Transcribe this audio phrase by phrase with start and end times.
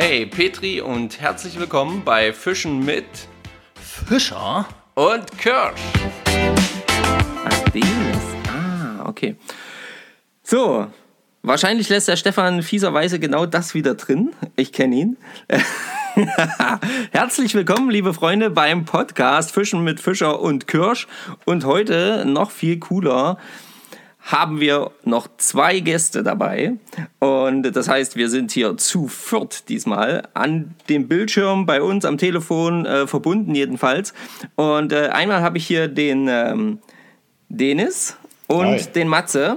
[0.00, 3.04] Hey Petri und herzlich willkommen bei Fischen mit
[3.74, 5.80] Fischer und Kirsch.
[7.44, 8.22] Ach, Dennis.
[8.46, 9.34] Ah, okay.
[10.44, 10.86] So,
[11.42, 14.30] wahrscheinlich lässt der Stefan fieserweise genau das wieder drin.
[14.54, 15.16] Ich kenne ihn.
[17.10, 21.08] Herzlich willkommen, liebe Freunde, beim Podcast Fischen mit Fischer und Kirsch.
[21.44, 23.36] Und heute noch viel cooler
[24.28, 26.74] haben wir noch zwei Gäste dabei.
[27.18, 32.18] Und das heißt, wir sind hier zu viert diesmal an dem Bildschirm bei uns am
[32.18, 34.12] Telefon äh, verbunden jedenfalls.
[34.54, 36.78] Und äh, einmal habe ich hier den ähm,
[37.48, 38.86] Denis und Hi.
[38.94, 39.56] den Matze.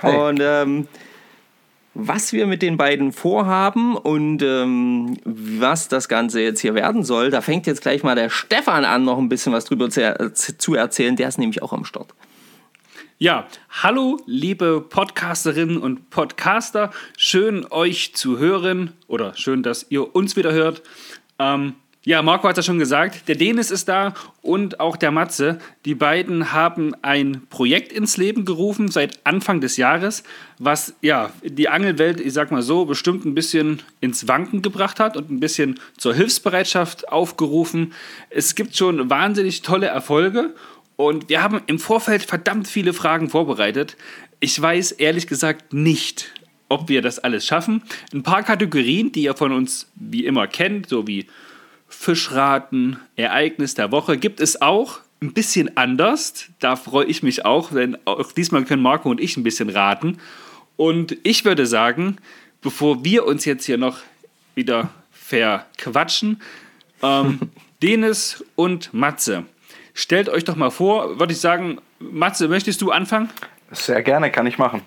[0.00, 0.16] Hi.
[0.16, 0.88] Und ähm,
[1.92, 7.30] was wir mit den beiden vorhaben und ähm, was das Ganze jetzt hier werden soll,
[7.30, 10.74] da fängt jetzt gleich mal der Stefan an, noch ein bisschen was drüber zu, zu
[10.74, 11.16] erzählen.
[11.16, 12.14] Der ist nämlich auch am Start.
[13.24, 20.36] Ja, hallo liebe Podcasterinnen und Podcaster, schön euch zu hören oder schön, dass ihr uns
[20.36, 20.82] wieder hört.
[21.38, 21.72] Ähm,
[22.04, 25.58] ja, Marco hat es ja schon gesagt, der Denis ist da und auch der Matze.
[25.86, 30.22] Die beiden haben ein Projekt ins Leben gerufen seit Anfang des Jahres,
[30.58, 35.16] was ja die Angelwelt, ich sag mal so, bestimmt ein bisschen ins Wanken gebracht hat
[35.16, 37.94] und ein bisschen zur Hilfsbereitschaft aufgerufen.
[38.28, 40.52] Es gibt schon wahnsinnig tolle Erfolge
[40.96, 43.96] und wir haben im Vorfeld verdammt viele Fragen vorbereitet.
[44.40, 46.32] Ich weiß ehrlich gesagt nicht,
[46.68, 47.82] ob wir das alles schaffen.
[48.12, 51.26] Ein paar Kategorien, die ihr von uns wie immer kennt, so wie
[51.88, 55.00] Fischraten, Ereignis der Woche, gibt es auch.
[55.20, 56.46] Ein bisschen anders.
[56.60, 60.18] Da freue ich mich auch, denn auch diesmal können Marco und ich ein bisschen raten.
[60.76, 62.16] Und ich würde sagen,
[62.60, 63.98] bevor wir uns jetzt hier noch
[64.54, 66.42] wieder verquatschen,
[67.02, 67.38] ähm,
[67.82, 69.44] Denis und Matze,
[69.94, 73.30] Stellt euch doch mal vor, würde ich sagen, Matze, möchtest du anfangen?
[73.70, 74.82] Sehr gerne, kann ich machen.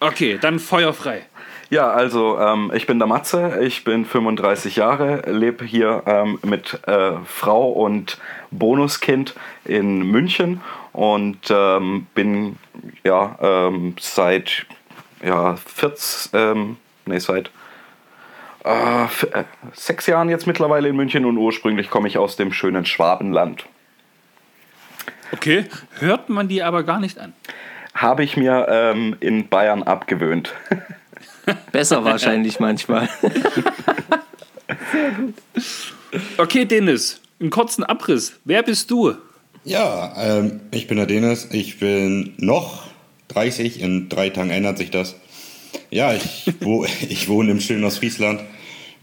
[0.00, 1.26] Okay, dann feuerfrei.
[1.68, 6.80] Ja, also ähm, ich bin der Matze, ich bin 35 Jahre, lebe hier ähm, mit
[6.86, 8.18] äh, Frau und
[8.50, 9.34] Bonuskind
[9.64, 10.62] in München
[10.92, 12.56] und ähm, bin
[13.04, 14.66] ja ähm, seit
[15.22, 17.50] ja, 14, ähm, nee, seit
[18.64, 22.84] äh, äh, sechs Jahren jetzt mittlerweile in München und ursprünglich komme ich aus dem schönen
[22.84, 23.66] Schwabenland.
[25.32, 25.64] Okay,
[25.98, 27.32] hört man die aber gar nicht an.
[27.94, 30.52] Habe ich mir ähm, in Bayern abgewöhnt.
[31.72, 33.08] Besser wahrscheinlich manchmal.
[34.92, 35.34] Sehr gut.
[36.36, 38.38] Okay, Dennis, einen kurzen Abriss.
[38.44, 39.14] Wer bist du?
[39.64, 41.48] Ja, ähm, ich bin der Dennis.
[41.52, 42.84] Ich bin noch
[43.28, 43.80] 30.
[43.80, 45.16] In drei Tagen ändert sich das.
[45.90, 48.40] Ja, ich, wo, ich wohne im schönen Ostfriesland,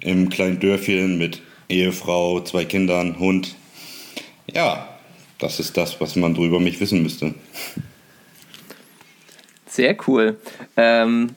[0.01, 3.55] im kleinen Dörfchen mit Ehefrau, zwei Kindern, Hund.
[4.51, 4.88] Ja,
[5.39, 7.33] das ist das, was man drüber mich wissen müsste.
[9.67, 10.37] Sehr cool.
[10.77, 11.31] Ähm,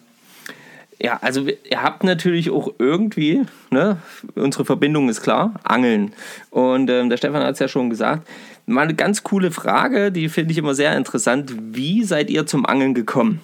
[1.01, 3.99] ja, also ihr habt natürlich auch irgendwie, ne,
[4.35, 6.13] unsere Verbindung ist klar, Angeln.
[6.51, 8.29] Und ähm, der Stefan hat es ja schon gesagt.
[8.67, 11.53] Mal eine ganz coole Frage, die finde ich immer sehr interessant.
[11.73, 13.41] Wie seid ihr zum Angeln gekommen?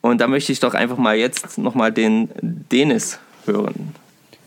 [0.00, 3.94] Und da möchte ich doch einfach mal jetzt nochmal den Denis hören.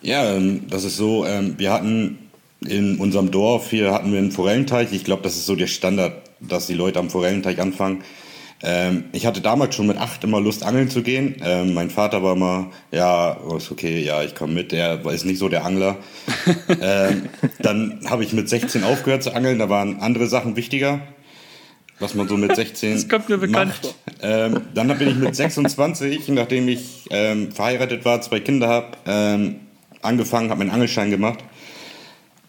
[0.02, 2.20] Ja, ähm, das ist so, ähm, wir hatten
[2.62, 4.92] in unserem Dorf hier hatten wir einen Forellenteich.
[4.94, 8.04] Ich glaube, das ist so der Standard, dass die Leute am Forellenteich anfangen.
[8.64, 11.36] Ähm, ich hatte damals schon mit acht immer Lust, angeln zu gehen.
[11.44, 14.72] Ähm, mein Vater war immer, ja, ist okay, ja, ich komme mit.
[14.72, 15.98] Der ist nicht so der Angler.
[16.82, 17.30] ähm,
[17.60, 19.60] dann habe ich mit 16 aufgehört zu angeln.
[19.60, 21.02] Da waren andere Sachen wichtiger,
[22.00, 23.82] was man so mit 16 Das kommt mir bekannt macht.
[23.82, 23.94] vor.
[24.22, 29.58] Ähm, dann bin ich mit 26, nachdem ich ähm, verheiratet war, zwei Kinder habe, ähm,
[30.02, 31.40] angefangen, habe meinen Angelschein gemacht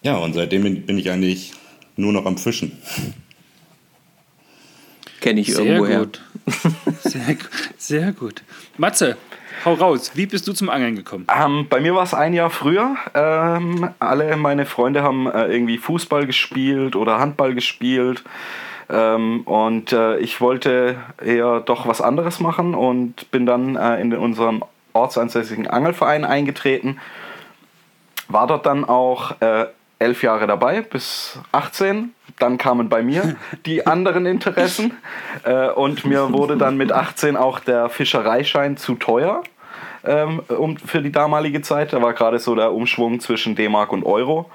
[0.07, 1.51] ja, und seitdem bin ich eigentlich
[1.97, 2.71] nur noch am Fischen.
[5.19, 5.99] Kenne ich sehr irgendwoher.
[5.99, 6.21] Gut.
[7.03, 7.35] Sehr,
[7.77, 8.41] sehr gut.
[8.77, 9.17] Matze,
[9.65, 10.11] hau raus.
[10.13, 11.27] Wie bist du zum Angeln gekommen?
[11.35, 12.95] Ähm, bei mir war es ein Jahr früher.
[13.13, 18.23] Ähm, alle meine Freunde haben äh, irgendwie Fußball gespielt oder Handball gespielt.
[18.89, 24.13] Ähm, und äh, ich wollte eher doch was anderes machen und bin dann äh, in
[24.13, 24.63] unseren
[24.93, 26.97] ortsansässigen Angelverein eingetreten.
[28.29, 29.65] War dort dann auch äh,
[29.99, 32.13] elf Jahre dabei, bis 18.
[32.39, 33.35] Dann kamen bei mir
[33.65, 34.93] die anderen Interessen.
[35.43, 39.43] Äh, und mir wurde dann mit 18 auch der Fischereischein zu teuer
[40.07, 41.93] ähm, um, für die damalige Zeit.
[41.93, 44.49] Da war gerade so der Umschwung zwischen D-Mark und Euro.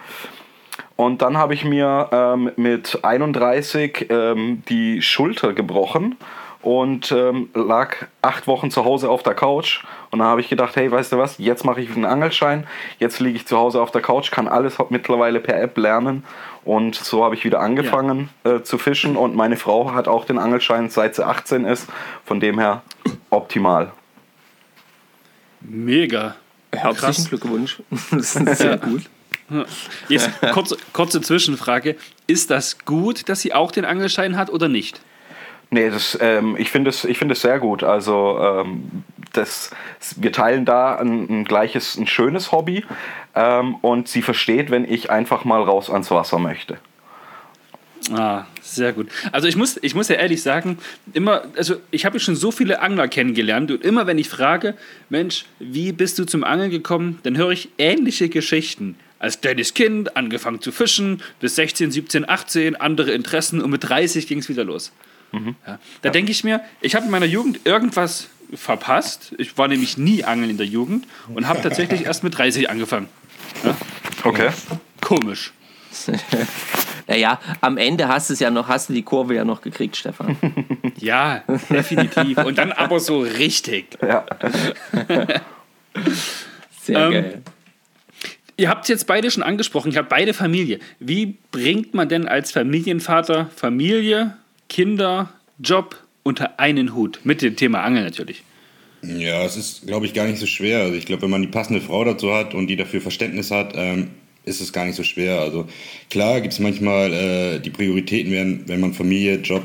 [0.97, 6.17] Und dann habe ich mir ähm, mit 31 ähm, die Schulter gebrochen
[6.63, 9.83] und ähm, lag acht Wochen zu Hause auf der Couch.
[10.13, 12.67] Und dann habe ich gedacht, hey, weißt du was, jetzt mache ich einen Angelschein,
[12.99, 16.23] jetzt liege ich zu Hause auf der Couch, kann alles mittlerweile per App lernen.
[16.67, 18.57] Und so habe ich wieder angefangen ja.
[18.57, 19.17] äh, zu fischen.
[19.17, 21.89] Und meine Frau hat auch den Angelschein, seit sie 18 ist.
[22.27, 22.83] Von dem her
[23.31, 23.91] optimal.
[25.63, 26.37] Mega.
[26.73, 27.83] Herzlichen Glückwunsch.
[28.11, 29.05] Das ist sehr gut.
[30.09, 31.97] Jetzt kurze, kurze Zwischenfrage.
[32.27, 35.01] Ist das gut, dass sie auch den Angelschein hat oder nicht?
[35.73, 37.83] Nee, das, ähm, ich finde es, find sehr gut.
[37.83, 39.71] Also ähm, das,
[40.17, 42.85] wir teilen da ein, ein, gleiches, ein schönes Hobby
[43.35, 46.77] ähm, und sie versteht, wenn ich einfach mal raus ans Wasser möchte.
[48.13, 49.09] Ah, sehr gut.
[49.31, 50.77] Also ich muss, ich muss ja ehrlich sagen,
[51.15, 54.75] immer, also ich habe schon so viele Angler kennengelernt und immer wenn ich frage,
[55.09, 58.97] Mensch, wie bist du zum Angeln gekommen, dann höre ich ähnliche Geschichten.
[59.19, 64.27] Als kleines Kind angefangen zu fischen, bis 16, 17, 18, andere Interessen und mit 30
[64.27, 64.93] ging es wieder los.
[65.33, 65.57] Mhm.
[65.67, 65.79] Ja.
[66.03, 66.11] Da ja.
[66.11, 69.35] denke ich mir, ich habe in meiner Jugend irgendwas verpasst.
[69.39, 73.09] Ich war nämlich nie angeln in der Jugend und habe tatsächlich erst mit 30 angefangen.
[73.65, 73.77] Ja?
[74.25, 74.51] Okay.
[75.01, 75.53] Komisch.
[77.09, 79.97] Naja, am Ende hast du es ja noch, hast du die Kurve ja noch gekriegt,
[79.97, 80.37] Stefan.
[80.99, 82.39] ja, definitiv.
[82.39, 83.99] Und dann aber so richtig.
[84.01, 84.25] Ja.
[86.81, 87.43] Sehr ähm, geil.
[88.57, 90.79] Ihr habt es jetzt beide schon angesprochen, ich habe beide Familie.
[91.01, 94.37] Wie bringt man denn als Familienvater Familie,
[94.73, 95.29] Kinder,
[95.63, 97.21] Job unter einen Hut?
[97.25, 98.43] Mit dem Thema Angeln natürlich.
[99.03, 100.81] Ja, es ist, glaube ich, gar nicht so schwer.
[100.81, 103.75] Also ich glaube, wenn man die passende Frau dazu hat und die dafür Verständnis hat,
[103.77, 104.13] ähm,
[104.47, 105.41] ist es gar nicht so schwer.
[105.41, 105.67] Also
[106.09, 109.63] klar gibt es manchmal äh, die Prioritäten, werden, wenn man Familie, Job,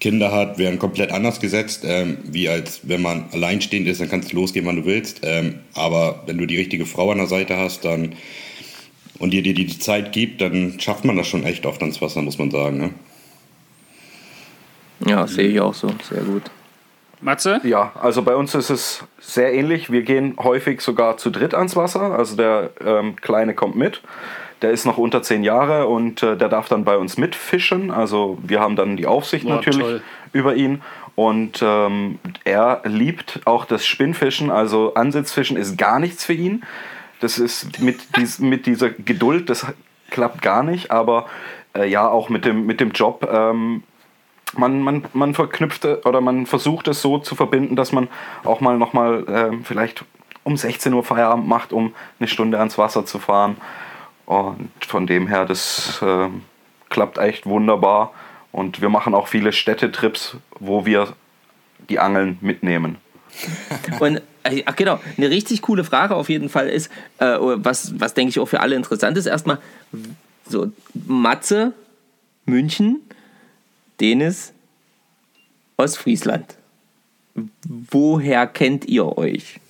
[0.00, 4.32] Kinder hat, werden komplett anders gesetzt, ähm, wie als wenn man alleinstehend ist, dann kannst
[4.32, 5.20] du losgehen, wann du willst.
[5.22, 8.16] Ähm, aber wenn du die richtige Frau an der Seite hast, dann
[9.20, 12.20] und dir die, die, Zeit gibt, dann schafft man das schon echt oft ans Wasser,
[12.22, 12.78] muss man sagen.
[12.78, 12.90] Ne?
[15.06, 15.88] Ja, sehe ich auch so.
[16.08, 16.42] Sehr gut.
[17.20, 17.60] Matze?
[17.64, 19.90] Ja, also bei uns ist es sehr ähnlich.
[19.90, 22.16] Wir gehen häufig sogar zu dritt ans Wasser.
[22.16, 24.02] Also der ähm, Kleine kommt mit.
[24.62, 27.90] Der ist noch unter zehn Jahre und äh, der darf dann bei uns mitfischen.
[27.90, 30.02] Also wir haben dann die Aufsicht Boah, natürlich toll.
[30.32, 30.82] über ihn.
[31.14, 34.50] Und ähm, er liebt auch das Spinnfischen.
[34.50, 36.62] Also Ansitzfischen ist gar nichts für ihn.
[37.20, 39.66] Das ist mit, dies, mit dieser Geduld, das
[40.10, 40.92] klappt gar nicht.
[40.92, 41.26] Aber
[41.76, 43.28] äh, ja, auch mit dem, mit dem Job.
[43.32, 43.82] Ähm,
[44.56, 48.08] man, man, man verknüpft oder man versucht es so zu verbinden, dass man
[48.44, 50.04] auch mal nochmal äh, vielleicht
[50.44, 53.56] um 16 Uhr Feierabend macht, um eine Stunde ans Wasser zu fahren.
[54.24, 56.28] Und von dem her, das äh,
[56.88, 58.12] klappt echt wunderbar.
[58.52, 61.14] Und wir machen auch viele Städtetrips, wo wir
[61.88, 62.96] die Angeln mitnehmen.
[64.00, 68.14] Und äh, ach genau, eine richtig coole Frage auf jeden Fall ist, äh, was, was
[68.14, 69.58] denke ich auch für alle interessant ist, erstmal
[70.46, 71.72] so Matze,
[72.46, 73.02] München,
[74.00, 74.52] Denis
[75.76, 76.56] aus Friesland.
[77.66, 79.60] Woher kennt ihr euch?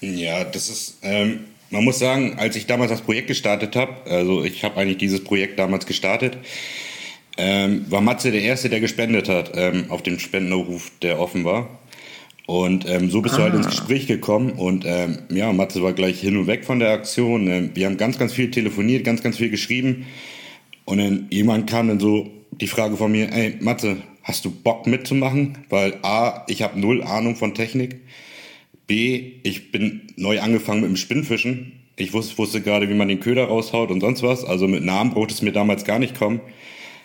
[0.00, 4.44] Ja, das ist, ähm, man muss sagen, als ich damals das Projekt gestartet habe, also
[4.44, 6.38] ich habe eigentlich dieses Projekt damals gestartet,
[7.36, 11.78] ähm, war Matze der Erste, der gespendet hat ähm, auf dem Spendenaufruf, der offen war.
[12.46, 13.38] Und ähm, so bist ah.
[13.38, 13.70] du halt ins ah.
[13.70, 17.46] Gespräch gekommen und ähm, ja, Matze war gleich hin und weg von der Aktion.
[17.46, 20.06] Ähm, wir haben ganz, ganz viel telefoniert, ganz, ganz viel geschrieben.
[20.84, 24.86] Und dann jemand kam dann so, die Frage von mir, ey Matze, hast du Bock
[24.86, 25.58] mitzumachen?
[25.68, 28.00] Weil A, ich habe null Ahnung von Technik.
[28.86, 31.72] B, ich bin neu angefangen mit dem Spinnfischen.
[31.96, 34.44] Ich wusste, wusste gerade, wie man den Köder raushaut und sonst was.
[34.44, 36.40] Also mit Namen brauchte es mir damals gar nicht kommen.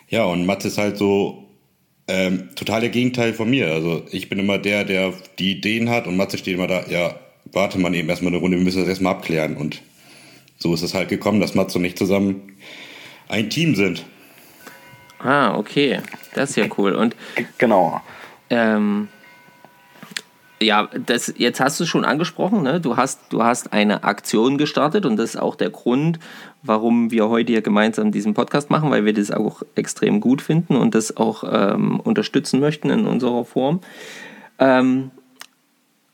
[0.08, 1.48] Ja, und Matze ist halt so
[2.08, 3.72] ähm, total der Gegenteil von mir.
[3.72, 7.18] Also ich bin immer der, der die Ideen hat und Matze steht immer da, ja,
[7.52, 9.56] warte mal eben erstmal eine Runde, wir müssen das erstmal abklären.
[9.56, 9.82] Und
[10.58, 12.52] so ist es halt gekommen, dass Matze und ich zusammen
[13.28, 14.04] ein Team sind.
[15.24, 16.00] Ah, okay.
[16.34, 16.94] Das ist ja cool.
[16.94, 17.16] Und
[17.58, 18.02] genau.
[18.50, 19.08] Ähm,
[20.60, 22.80] ja, das, jetzt hast du es schon angesprochen, ne?
[22.80, 26.18] du, hast, du hast eine Aktion gestartet und das ist auch der Grund,
[26.62, 30.76] warum wir heute hier gemeinsam diesen Podcast machen, weil wir das auch extrem gut finden
[30.76, 33.80] und das auch ähm, unterstützen möchten in unserer Form.
[34.58, 35.10] Ähm,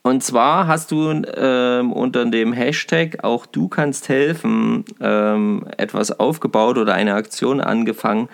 [0.03, 6.79] und zwar hast du ähm, unter dem Hashtag auch du kannst helfen ähm, etwas aufgebaut
[6.79, 8.31] oder eine Aktion angefangen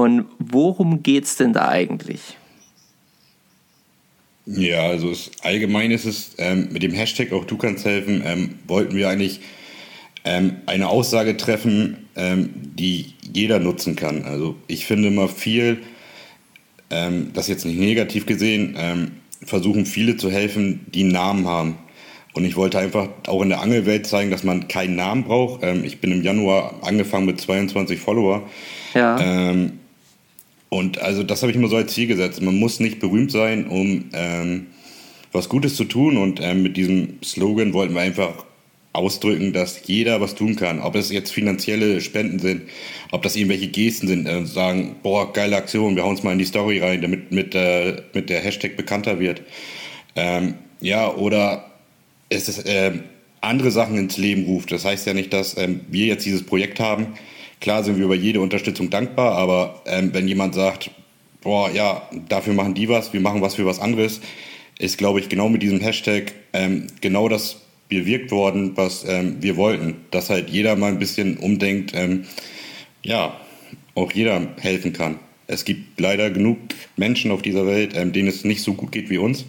[0.00, 2.20] und worum geht es denn da eigentlich?
[4.46, 8.54] Ja, also es, allgemein ist es ähm, mit dem Hashtag auch du kannst helfen, ähm,
[8.66, 9.40] wollten wir eigentlich
[10.24, 14.24] ähm, eine Aussage treffen, ähm, die jeder nutzen kann.
[14.24, 15.82] Also ich finde immer viel,
[16.88, 19.10] ähm, das jetzt nicht negativ gesehen, ähm,
[19.44, 21.76] versuchen viele zu helfen, die einen Namen haben.
[22.32, 25.64] Und ich wollte einfach auch in der Angelwelt zeigen, dass man keinen Namen braucht.
[25.64, 28.48] ich bin im Januar angefangen mit 22 Follower.
[28.94, 29.18] Ja.
[29.18, 29.79] Ähm,
[30.70, 32.40] und also das habe ich mir so als Ziel gesetzt.
[32.40, 34.68] Man muss nicht berühmt sein, um ähm,
[35.32, 36.16] was Gutes zu tun.
[36.16, 38.44] Und ähm, mit diesem Slogan wollten wir einfach
[38.92, 40.80] ausdrücken, dass jeder was tun kann.
[40.80, 42.62] Ob es jetzt finanzielle Spenden sind,
[43.10, 46.38] ob das irgendwelche Gesten sind, äh, sagen, boah, geile Aktion, wir hauen uns mal in
[46.38, 49.42] die Story rein, damit mit, äh, mit der Hashtag bekannter wird.
[50.14, 51.70] Ähm, ja, oder
[52.28, 52.92] es ist äh,
[53.40, 54.70] andere Sachen ins Leben ruft.
[54.70, 57.08] Das heißt ja nicht, dass ähm, wir jetzt dieses Projekt haben.
[57.60, 60.90] Klar sind wir über jede Unterstützung dankbar, aber ähm, wenn jemand sagt,
[61.42, 64.20] boah, ja, dafür machen die was, wir machen was für was anderes,
[64.78, 69.56] ist, glaube ich, genau mit diesem Hashtag ähm, genau das bewirkt worden, was ähm, wir
[69.56, 69.96] wollten.
[70.10, 72.24] Dass halt jeder mal ein bisschen umdenkt, ähm,
[73.02, 73.38] ja,
[73.94, 75.18] auch jeder helfen kann.
[75.46, 76.58] Es gibt leider genug
[76.96, 79.44] Menschen auf dieser Welt, ähm, denen es nicht so gut geht wie uns.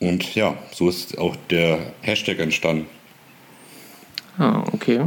[0.00, 2.86] Und ja, so ist auch der Hashtag entstanden.
[4.38, 5.00] Ah, okay.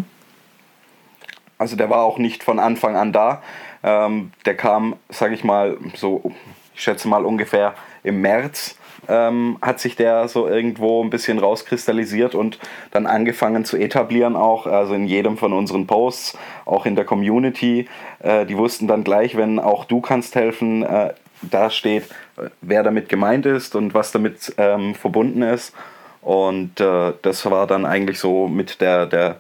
[1.58, 3.42] Also der war auch nicht von Anfang an da.
[3.84, 6.32] Ähm, der kam, sage ich mal, so,
[6.74, 7.74] ich schätze mal ungefähr
[8.04, 12.60] im März ähm, hat sich der so irgendwo ein bisschen rauskristallisiert und
[12.92, 17.88] dann angefangen zu etablieren, auch also in jedem von unseren Posts, auch in der Community.
[18.20, 22.06] Äh, die wussten dann gleich, wenn auch du kannst helfen, äh, da steht,
[22.62, 25.74] wer damit gemeint ist und was damit ähm, verbunden ist.
[26.22, 29.38] Und äh, das war dann eigentlich so mit der, der,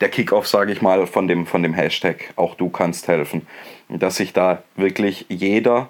[0.00, 3.46] der Kickoff, sage ich mal, von dem, von dem Hashtag, auch du kannst helfen.
[3.88, 5.88] Dass sich da wirklich jeder,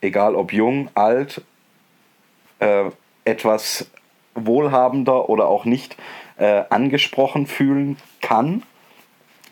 [0.00, 1.42] egal ob jung, alt,
[2.58, 2.90] äh,
[3.24, 3.90] etwas
[4.34, 5.96] wohlhabender oder auch nicht
[6.38, 8.62] äh, angesprochen fühlen kann,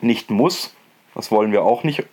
[0.00, 0.75] nicht muss.
[1.14, 2.04] Das wollen wir auch nicht,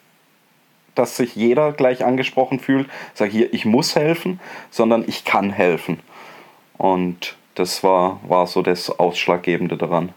[0.96, 2.90] dass sich jeder gleich angesprochen fühlt.
[3.14, 4.40] Sag hier, ich muss helfen,
[4.72, 6.00] sondern ich kann helfen.
[6.78, 10.14] Und das war, war so das Ausschlaggebende daran.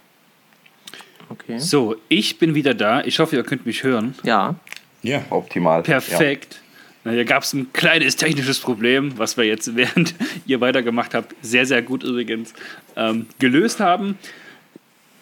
[1.31, 1.59] Okay.
[1.59, 3.03] So, ich bin wieder da.
[3.03, 4.15] Ich hoffe, ihr könnt mich hören.
[4.23, 4.55] Ja.
[5.03, 5.25] Ja.
[5.31, 5.83] Optimal.
[5.83, 6.61] Perfekt.
[7.05, 7.13] Ja.
[7.13, 10.15] Hier gab es ein kleines technisches Problem, was wir jetzt, während
[10.47, 12.53] ihr weitergemacht habt, sehr, sehr gut übrigens
[12.97, 14.19] ähm, gelöst haben.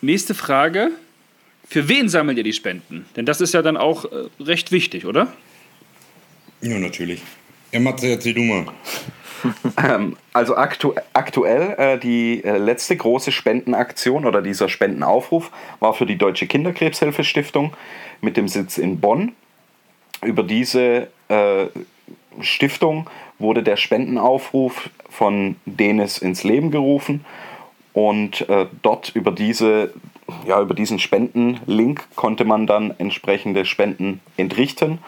[0.00, 0.90] Nächste Frage.
[1.68, 3.06] Für wen sammelt ihr die Spenden?
[3.16, 5.32] Denn das ist ja dann auch äh, recht wichtig, oder?
[6.60, 7.20] Ja, natürlich.
[7.72, 8.66] Ja, Matze, erzähl du mal.
[9.82, 15.50] Ähm, also aktu aktuell äh, die äh, letzte große Spendenaktion oder dieser Spendenaufruf
[15.80, 17.72] war für die Deutsche Kinderkrebshilfestiftung
[18.20, 19.32] mit dem Sitz in Bonn.
[20.22, 21.66] Über diese äh,
[22.40, 27.24] Stiftung wurde der Spendenaufruf von Denis ins Leben gerufen
[27.92, 29.92] und äh, dort über, diese,
[30.46, 34.98] ja, über diesen Spendenlink konnte man dann entsprechende Spenden entrichten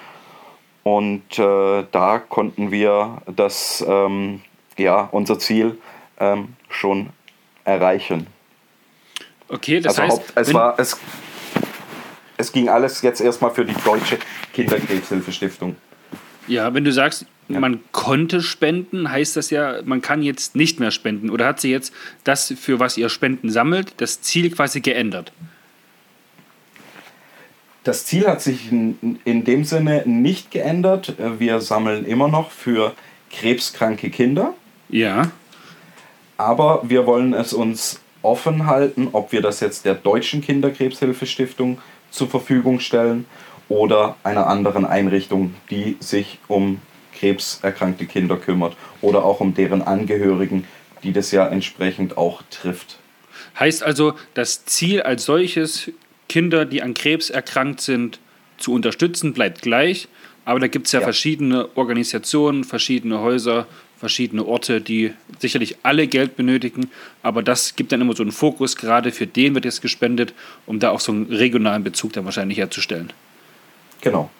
[0.96, 4.40] und äh, da konnten wir das, ähm,
[4.78, 5.76] ja, unser Ziel
[6.18, 7.10] ähm, schon
[7.64, 8.26] erreichen.
[9.48, 10.98] Okay, das also heißt, es, war, es,
[12.38, 14.18] es ging alles jetzt erstmal für die Deutsche
[14.54, 15.76] Kinderkrebshilfestiftung.
[16.46, 17.60] Ja, wenn du sagst, ja.
[17.60, 21.28] man konnte spenden, heißt das ja, man kann jetzt nicht mehr spenden.
[21.28, 21.92] Oder hat sie jetzt
[22.24, 25.32] das, für was ihr Spenden sammelt, das Ziel quasi geändert?
[27.88, 31.14] Das Ziel hat sich in, in dem Sinne nicht geändert.
[31.38, 32.92] Wir sammeln immer noch für
[33.30, 34.52] krebskranke Kinder.
[34.90, 35.30] Ja.
[36.36, 41.78] Aber wir wollen es uns offen halten, ob wir das jetzt der Deutschen Kinderkrebshilfestiftung
[42.10, 43.24] zur Verfügung stellen
[43.70, 46.82] oder einer anderen Einrichtung, die sich um
[47.14, 50.66] krebserkrankte Kinder kümmert oder auch um deren Angehörigen,
[51.02, 52.98] die das ja entsprechend auch trifft.
[53.58, 55.90] Heißt also, das Ziel als solches,
[56.28, 58.20] Kinder, die an Krebs erkrankt sind,
[58.58, 60.08] zu unterstützen, bleibt gleich.
[60.44, 63.66] Aber da gibt es ja, ja, verschiedene Organisationen, verschiedene Häuser,
[63.98, 66.90] verschiedene Orte, die sicherlich alle Geld benötigen.
[67.22, 70.32] Aber das gibt dann immer so einen Fokus, gerade für den wird jetzt gespendet,
[70.66, 73.12] um da auch so einen regionalen Bezug dann wahrscheinlich herzustellen.
[74.00, 74.30] Genau.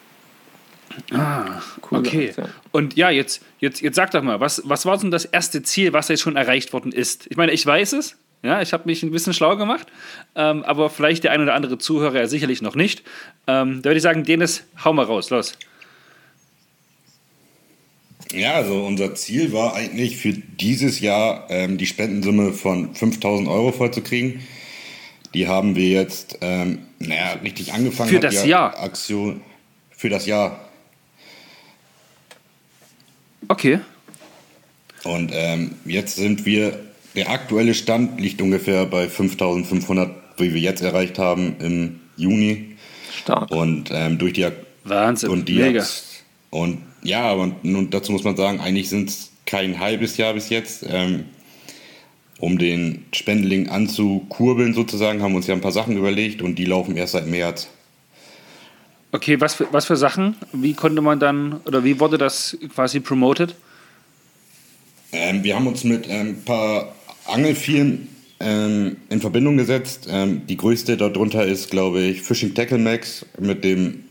[1.13, 1.99] Ah, cool.
[1.99, 2.33] Okay.
[2.73, 5.93] Und ja, jetzt, jetzt, jetzt sag doch mal, was, was war denn das erste Ziel,
[5.93, 7.27] was jetzt schon erreicht worden ist?
[7.31, 9.89] Ich meine, ich weiß es, ja, ich habe mich ein bisschen schlau gemacht,
[10.35, 13.03] ähm, aber vielleicht der ein oder andere Zuhörer ja sicherlich noch nicht.
[13.47, 15.59] Ähm, da würde ich sagen, Dennis, hau mal raus, los.
[18.33, 23.73] Ja, also unser Ziel war eigentlich für dieses Jahr ähm, die Spendensumme von 5000 Euro
[23.73, 24.41] vollzukriegen.
[25.35, 28.11] Die haben wir jetzt, ähm, naja, richtig angefangen.
[28.11, 28.79] Für das Jahr?
[28.79, 29.41] Aktion
[29.99, 30.61] für das Jahr.
[33.49, 33.81] Okay.
[35.05, 40.83] Und ähm, jetzt sind wir, der aktuelle Stand liegt ungefähr bei 5500, wie wir jetzt
[40.83, 42.77] erreicht haben im Juni.
[43.13, 43.51] Stark.
[43.51, 44.47] Und ähm, durch die
[44.85, 45.85] Wahnsinn, und die mega.
[46.51, 50.49] Und ja, aber nun dazu muss man sagen, eigentlich sind es kein halbes Jahr bis
[50.49, 50.85] jetzt.
[50.89, 51.25] Ähm,
[52.41, 56.65] um den Spendeling anzukurbeln sozusagen, haben wir uns ja ein paar Sachen überlegt und die
[56.65, 57.69] laufen erst seit März.
[59.11, 60.37] Okay, was für, was für Sachen?
[60.53, 63.55] Wie konnte man dann, oder wie wurde das quasi promoted?
[65.13, 66.95] Ähm, wir haben uns mit ein ähm, paar
[67.29, 68.09] Angelfirmen
[68.41, 70.09] ähm, in Verbindung gesetzt.
[70.11, 74.05] Ähm, die größte darunter ist, glaube ich, Fishing Tackle Max, mit dem,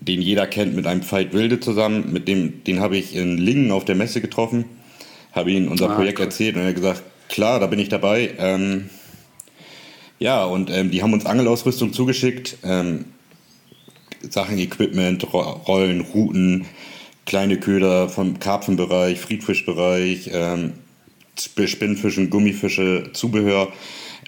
[0.00, 2.12] den jeder kennt, mit einem Fight Wilde zusammen.
[2.12, 4.64] Mit dem, den habe ich in Lingen auf der Messe getroffen,
[5.32, 6.26] habe ihm unser ah, Projekt cool.
[6.26, 8.34] erzählt und er hat gesagt, klar, da bin ich dabei.
[8.38, 8.90] Ähm,
[10.18, 12.58] Ja, und ähm, die haben uns Angelausrüstung zugeschickt.
[12.62, 13.06] Ähm,
[14.28, 16.66] Sachen, Equipment, Rollen, Routen,
[17.24, 20.74] kleine Köder vom Karpfenbereich, Friedfischbereich, ähm,
[21.48, 23.68] Spinnfischen, Gummifische, Zubehör.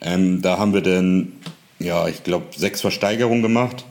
[0.01, 1.33] Ähm, da haben wir dann,
[1.79, 3.85] ja, ich glaube, sechs Versteigerungen gemacht.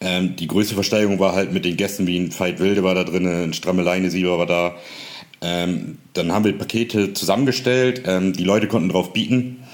[0.00, 3.04] Ähm, die größte Versteigerung war halt mit den Gästen wie ein Veit Wilde war da
[3.04, 4.74] drin, ein Strammeleine-Sieber war da.
[5.40, 8.06] Ähm, dann haben wir Pakete zusammengestellt.
[8.06, 9.64] Die Leute konnten drauf bieten.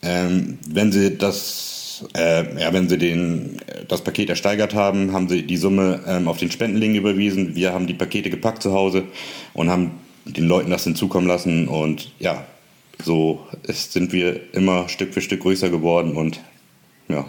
[0.00, 5.56] Wenn sie das, äh, ja, wenn sie den, das Paket ersteigert haben, haben sie die
[5.56, 7.54] Summe auf den Spendenlink überwiesen.
[7.54, 9.04] Wir haben die Pakete gepackt zu Hause
[9.52, 9.90] und haben
[10.24, 11.68] den Leuten das hinzukommen lassen.
[11.68, 12.44] Und ja,
[13.02, 16.40] so ist, sind wir immer Stück für Stück größer geworden und
[17.08, 17.26] ja,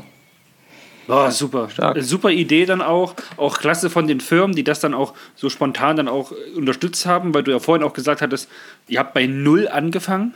[1.07, 1.69] Oh, super.
[1.69, 1.97] Stark.
[2.01, 3.15] Super Idee dann auch.
[3.37, 7.33] Auch klasse von den Firmen, die das dann auch so spontan dann auch unterstützt haben,
[7.33, 8.49] weil du ja vorhin auch gesagt hattest,
[8.87, 10.33] ihr habt bei Null angefangen.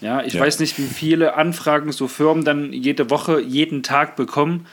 [0.00, 0.40] Ja, ich ja.
[0.40, 4.66] weiß nicht, wie viele Anfragen so Firmen dann jede Woche, jeden Tag bekommen.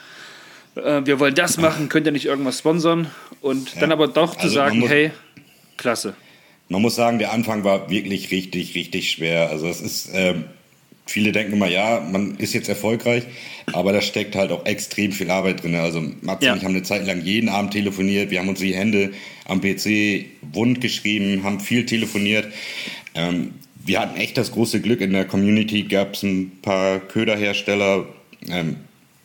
[0.74, 3.08] Äh, wir wollen das machen, könnt ihr nicht irgendwas sponsern?
[3.40, 3.80] Und ja.
[3.80, 5.12] dann aber doch also zu sagen, muss, hey,
[5.76, 6.14] klasse.
[6.68, 9.50] Man muss sagen, der Anfang war wirklich richtig, richtig schwer.
[9.50, 10.44] Also es ist, ähm,
[11.06, 13.24] viele denken immer, ja, man ist jetzt erfolgreich,
[13.72, 15.74] aber da steckt halt auch extrem viel Arbeit drin.
[15.74, 16.52] Also Mats ja.
[16.52, 19.12] und ich haben eine Zeit lang jeden Abend telefoniert, wir haben uns die Hände
[19.46, 22.48] am PC wund geschrieben, haben viel telefoniert.
[23.14, 23.52] Ähm,
[23.86, 28.06] wir hatten echt das große Glück, in der Community gab es ein paar Köderhersteller,
[28.48, 28.76] ähm,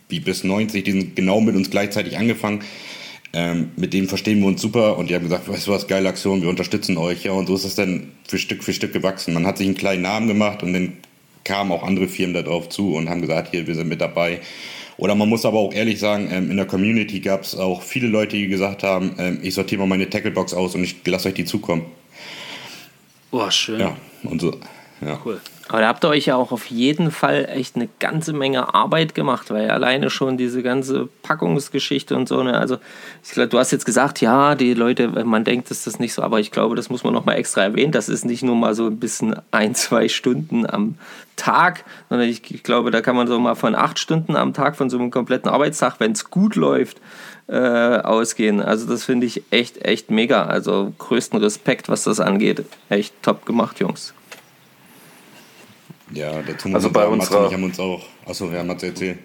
[0.09, 2.61] wie bis 90, die sind genau mit uns gleichzeitig angefangen.
[3.31, 6.09] Ähm, mit denen verstehen wir uns super und die haben gesagt, weißt du was, geile
[6.09, 7.23] Aktion, wir unterstützen euch.
[7.23, 9.33] Ja, und so ist es dann für Stück für Stück gewachsen.
[9.33, 10.93] Man hat sich einen kleinen Namen gemacht und dann
[11.43, 14.39] kamen auch andere Firmen darauf zu und haben gesagt, hier, wir sind mit dabei.
[14.97, 18.07] Oder man muss aber auch ehrlich sagen, ähm, in der Community gab es auch viele
[18.07, 21.35] Leute, die gesagt haben, ähm, ich sortiere mal meine Tacklebox aus und ich lasse euch
[21.35, 21.85] die zukommen.
[23.31, 23.79] Oh, schön.
[23.79, 24.57] Ja, und so.
[25.01, 25.19] Ja.
[25.23, 25.39] Cool.
[25.69, 29.13] Aber da habt ihr euch ja auch auf jeden Fall echt eine ganze Menge Arbeit
[29.13, 32.77] gemacht, weil alleine schon diese ganze Packungsgeschichte und so, ne, also
[33.23, 36.23] ich glaube, du hast jetzt gesagt, ja, die Leute, man denkt, dass das nicht so,
[36.23, 38.87] aber ich glaube, das muss man nochmal extra erwähnen, das ist nicht nur mal so
[38.87, 40.95] ein bisschen ein, zwei Stunden am
[41.35, 44.75] Tag, sondern ich, ich glaube, da kann man so mal von acht Stunden am Tag
[44.75, 46.99] von so einem kompletten Arbeitstag, wenn es gut läuft,
[47.47, 48.59] äh, ausgehen.
[48.59, 50.45] Also das finde ich echt, echt mega.
[50.45, 52.65] Also größten Respekt, was das angeht.
[52.89, 54.15] Echt top gemacht, Jungs.
[56.11, 58.01] Ja, dazu muss also bei sagen, unserer, haben uns auch.
[58.25, 59.17] Achso, ja, Mats, erzähl.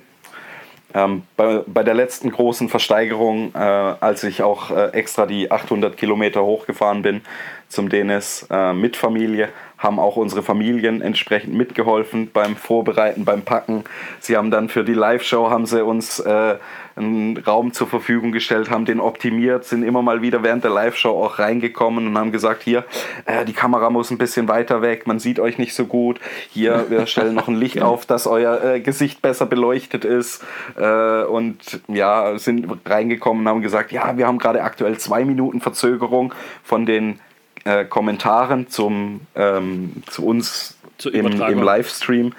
[0.96, 5.96] Ähm, bei, bei der letzten großen Versteigerung, äh, als ich auch äh, extra die 800
[5.96, 7.22] Kilometer hochgefahren bin
[7.68, 9.48] zum DNS äh, mit Familie,
[9.84, 13.84] haben auch unsere Familien entsprechend mitgeholfen beim Vorbereiten, beim Packen.
[14.18, 16.56] Sie haben dann für die Live-Show haben sie uns äh,
[16.96, 21.10] einen Raum zur Verfügung gestellt, haben den optimiert, sind immer mal wieder während der Live-Show
[21.10, 22.84] auch reingekommen und haben gesagt, hier,
[23.26, 26.20] äh, die Kamera muss ein bisschen weiter weg, man sieht euch nicht so gut.
[26.50, 30.42] Hier, wir stellen noch ein Licht auf, dass euer äh, Gesicht besser beleuchtet ist.
[30.76, 35.60] Äh, und ja, sind reingekommen und haben gesagt, ja, wir haben gerade aktuell zwei Minuten
[35.60, 37.18] Verzögerung von den
[37.64, 42.34] äh, Kommentaren zum, ähm, zu uns im, im, Livestream.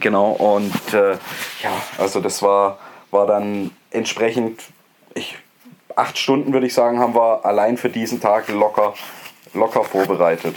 [0.00, 1.12] Genau, und äh,
[1.62, 2.78] ja, also das war,
[3.10, 4.62] war dann entsprechend,
[5.14, 5.36] ich,
[5.96, 8.94] acht Stunden würde ich sagen, haben wir allein für diesen Tag locker,
[9.54, 10.56] locker vorbereitet.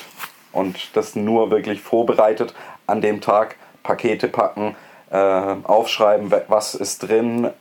[0.52, 2.54] Und das nur wirklich vorbereitet
[2.88, 4.76] an dem Tag, Pakete packen,
[5.10, 7.52] äh, aufschreiben, was ist drin,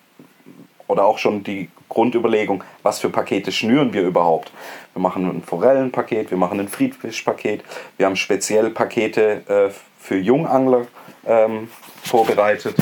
[0.91, 4.53] oder auch schon die Grundüberlegung, was für Pakete schnüren wir überhaupt.
[4.95, 7.63] Wir machen ein Forellenpaket, wir machen ein Friedfischpaket,
[7.97, 10.87] wir haben speziell Pakete äh, für Jungangler
[11.27, 11.69] ähm,
[12.03, 12.75] vorbereitet,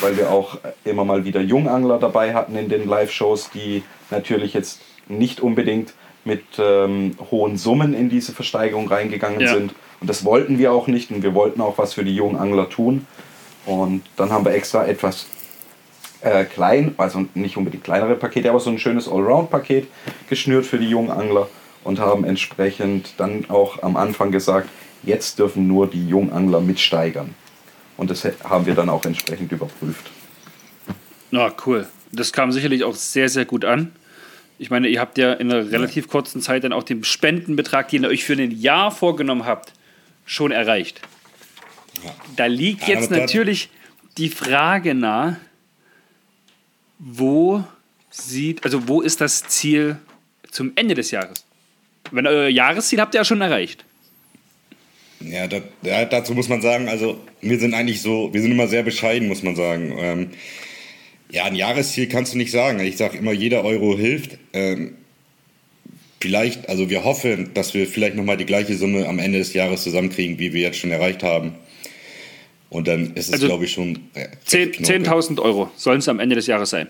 [0.00, 4.80] weil wir auch immer mal wieder Jungangler dabei hatten in den Live-Shows, die natürlich jetzt
[5.08, 9.54] nicht unbedingt mit ähm, hohen Summen in diese Versteigerung reingegangen ja.
[9.54, 9.74] sind.
[10.00, 13.06] Und das wollten wir auch nicht und wir wollten auch was für die Jungangler tun.
[13.66, 15.26] Und dann haben wir extra etwas
[16.24, 19.86] äh, klein, also nicht unbedingt kleinere Pakete, aber so ein schönes Allround-Paket
[20.28, 21.48] geschnürt für die jungen Angler
[21.84, 24.68] und haben entsprechend dann auch am Anfang gesagt,
[25.02, 27.34] jetzt dürfen nur die Jungangler mitsteigern.
[27.96, 30.10] Und das haben wir dann auch entsprechend überprüft.
[31.30, 31.86] Na, cool.
[32.10, 33.92] Das kam sicherlich auch sehr, sehr gut an.
[34.58, 38.04] Ich meine, ihr habt ja in einer relativ kurzen Zeit dann auch den Spendenbetrag, den
[38.04, 39.72] ihr euch für ein Jahr vorgenommen habt,
[40.24, 41.00] schon erreicht.
[42.02, 42.10] Ja.
[42.36, 43.68] Da liegt jetzt natürlich
[44.16, 45.38] die Frage nahe,
[47.04, 47.62] wo
[48.10, 49.98] sieht, also wo ist das Ziel
[50.50, 51.44] zum Ende des Jahres?
[52.10, 53.84] Wenn euer Jahresziel habt ihr ja schon erreicht.
[55.20, 58.68] Ja, das, ja, dazu muss man sagen, also wir sind eigentlich so, wir sind immer
[58.68, 59.94] sehr bescheiden, muss man sagen.
[59.98, 60.30] Ähm,
[61.30, 62.80] ja, ein Jahresziel kannst du nicht sagen.
[62.80, 64.38] Ich sage immer, jeder Euro hilft.
[64.52, 64.96] Ähm,
[66.20, 69.82] vielleicht, also wir hoffen, dass wir vielleicht nochmal die gleiche Summe am Ende des Jahres
[69.82, 71.54] zusammenkriegen, wie wir jetzt schon erreicht haben.
[72.70, 74.08] Und dann ist es, Also glaube ich, schon.
[74.14, 74.92] äh, Zehn- recht knorke.
[75.04, 76.88] 10.000 Euro sollen es am Ende des Jahres sein.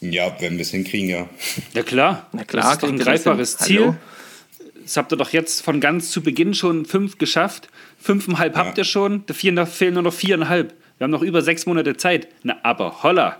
[0.00, 1.28] Ja, wenn wir es hinkriegen, ja.
[1.74, 3.58] Ja klar, Na klar, das ist doch ein greifbares?
[3.58, 3.80] Ziel.
[3.80, 3.96] Hallo?
[4.82, 7.68] Das habt ihr doch jetzt von ganz zu Beginn schon fünf geschafft.
[8.00, 10.74] Fünfeinhalb habt ihr schon, da fehlen noch, fehlen nur noch viereinhalb.
[10.98, 12.28] Wir haben noch über sechs Monate Zeit.
[12.42, 13.36] Na, aber holla.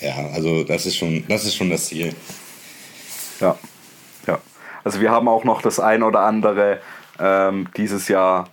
[0.00, 2.12] Ja, also das ist schon das, ist schon das Ziel.
[3.40, 3.56] Ja.
[4.26, 4.40] ja.
[4.84, 6.80] Also wir haben auch noch das ein oder andere
[7.18, 8.50] ähm, dieses Jahr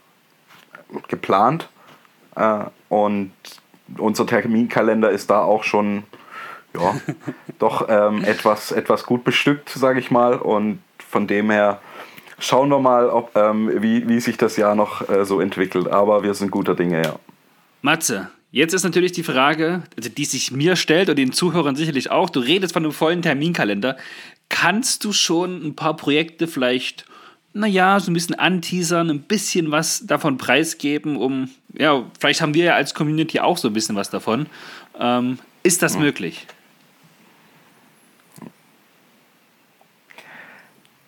[1.08, 1.70] geplant.
[2.36, 3.32] Äh, und
[3.98, 6.04] unser Terminkalender ist da auch schon
[6.74, 6.96] ja,
[7.60, 10.36] doch ähm, etwas, etwas gut bestückt, sage ich mal.
[10.36, 11.80] Und von dem her
[12.40, 15.88] schauen wir mal, ob, ähm, wie, wie sich das Jahr noch äh, so entwickelt.
[15.88, 17.16] Aber wir sind guter Dinge, ja.
[17.82, 22.12] Matze, jetzt ist natürlich die Frage, also die sich mir stellt und den Zuhörern sicherlich
[22.12, 22.30] auch.
[22.30, 23.98] Du redest von einem vollen Terminkalender.
[24.50, 27.06] Kannst du schon ein paar Projekte vielleicht,
[27.54, 32.66] naja, so ein bisschen anteasern, ein bisschen was davon preisgeben, um, ja, vielleicht haben wir
[32.66, 34.48] ja als Community auch so ein bisschen was davon.
[35.00, 36.48] Ähm, ist das möglich?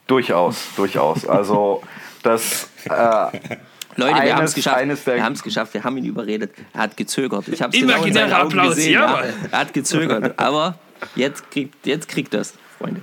[0.07, 1.25] Durchaus, durchaus.
[1.27, 1.81] Also
[2.21, 2.91] das äh,
[3.95, 5.05] Leute, wir haben es geschafft.
[5.05, 5.73] Wir haben es geschafft.
[5.73, 6.53] Wir haben ihn überredet.
[6.73, 7.47] Er hat gezögert.
[7.47, 8.93] Ich habe genau in seinen Augen Applaus, gesehen.
[8.93, 10.37] Ja, er hat gezögert.
[10.37, 10.77] Aber
[11.15, 13.01] jetzt kriegt, jetzt kriegt das, Freunde.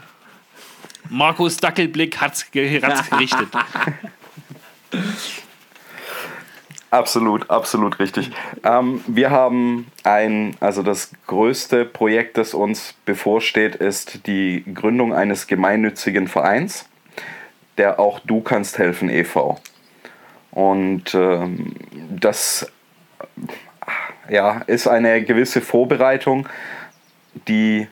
[1.13, 3.49] Markus Dackelblick hat's, ge hat's gerichtet.
[6.91, 8.31] Absolut, absolut richtig.
[8.65, 15.47] Ähm, wir haben ein, also das größte Projekt, das uns bevorsteht, ist die Gründung eines
[15.47, 16.87] gemeinnützigen Vereins,
[17.79, 19.61] der auch Du kannst helfen e.V.
[20.51, 21.75] Und ähm,
[22.11, 22.71] das
[24.29, 26.49] ja, ist eine gewisse Vorbereitung,
[27.49, 27.87] die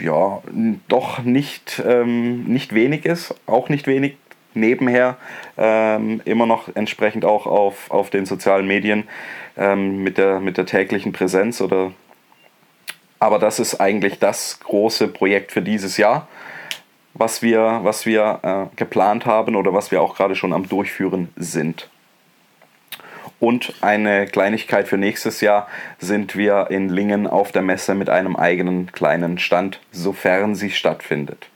[0.00, 0.42] ja
[0.88, 4.16] doch nicht, ähm, nicht wenig ist, auch nicht wenig
[4.54, 5.16] nebenher,
[5.58, 9.04] ähm, immer noch entsprechend auch auf, auf den sozialen Medien
[9.56, 11.92] ähm, mit, der, mit der täglichen Präsenz oder
[13.18, 16.28] aber das ist eigentlich das große Projekt für dieses Jahr,
[17.14, 21.30] was wir, was wir äh, geplant haben oder was wir auch gerade schon am Durchführen
[21.36, 21.88] sind.
[23.38, 25.68] Und eine Kleinigkeit für nächstes Jahr
[25.98, 31.46] sind wir in Lingen auf der Messe mit einem eigenen kleinen Stand, sofern sie stattfindet.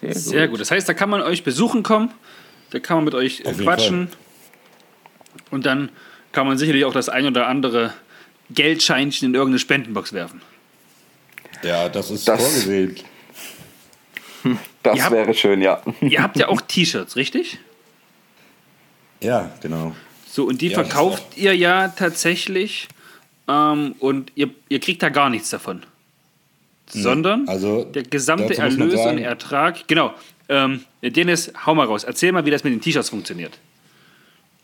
[0.00, 0.18] Sehr gut.
[0.22, 0.60] Sehr gut.
[0.60, 2.12] Das heißt, da kann man euch besuchen kommen,
[2.70, 4.08] da kann man mit euch Auf quatschen
[5.50, 5.90] und dann
[6.32, 7.94] kann man sicherlich auch das ein oder andere
[8.50, 10.42] Geldscheinchen in irgendeine Spendenbox werfen.
[11.62, 12.96] Ja, das ist Das- vorgesehen.
[14.82, 15.80] Das Ihr habt- wäre schön, ja.
[16.00, 17.60] Ihr habt ja auch T-Shirts, richtig?
[19.20, 19.94] Ja, genau.
[20.32, 22.88] So, und die Ja, verkauft ihr ja tatsächlich
[23.48, 25.82] ähm, und ihr, ihr kriegt da gar nichts davon.
[26.88, 29.86] Sondern also der gesamte Erlös und Ertrag.
[29.88, 30.14] Genau.
[30.48, 32.04] Ähm, Dennis, hau mal raus.
[32.04, 33.58] Erzähl mal, wie das mit den T-Shirts funktioniert.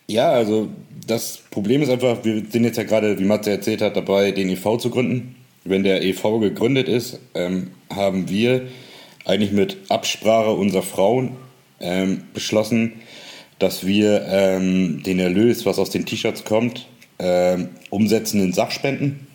[0.06, 0.70] Ja, also
[1.06, 4.48] das Problem ist einfach, wir sind jetzt ja gerade, wie Matze erzählt hat, dabei, den
[4.48, 5.36] EV zu gründen.
[5.64, 8.68] Wenn der EV gegründet ist, ähm, haben wir
[9.26, 11.36] eigentlich mit Absprache unserer Frauen
[11.78, 12.94] ähm, beschlossen,
[13.58, 16.86] dass wir ähm, den Erlös, was aus den T-Shirts kommt,
[17.18, 19.26] ähm, umsetzen in Sachspenden,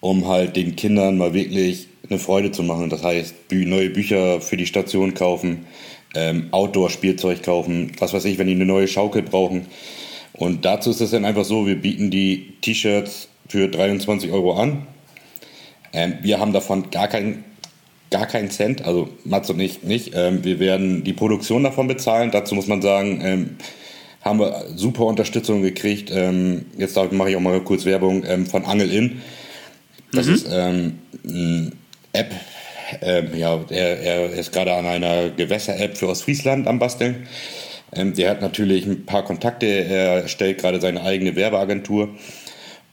[0.00, 2.90] um halt den Kindern mal wirklich eine Freude zu machen.
[2.90, 5.66] Das heißt, Bü neue Bücher für die Station kaufen,
[6.14, 9.66] ähm, Outdoor-Spielzeug kaufen, was weiß ich, wenn die eine neue Schaukel brauchen.
[10.32, 14.86] Und dazu ist es dann einfach so, wir bieten die T-Shirts für 23 Euro an.
[15.92, 17.44] Ähm, wir haben davon gar keinen
[18.14, 20.12] gar keinen Cent, also Mats und ich nicht.
[20.14, 22.30] Ähm, wir werden die Produktion davon bezahlen.
[22.30, 23.56] Dazu muss man sagen, ähm,
[24.22, 26.12] haben wir super Unterstützung gekriegt.
[26.14, 29.20] Ähm, jetzt mache ich auch mal kurz Werbung ähm, von Angel In.
[30.12, 31.72] Das ist ähm, eine
[32.12, 32.30] App.
[33.02, 37.26] Ähm, ja, er, er ist gerade an einer Gewässer-App für Ostfriesland am Basteln.
[37.96, 39.66] Der hat natürlich ein paar Kontakte.
[39.66, 42.10] Er stellt gerade seine eigene Werbeagentur.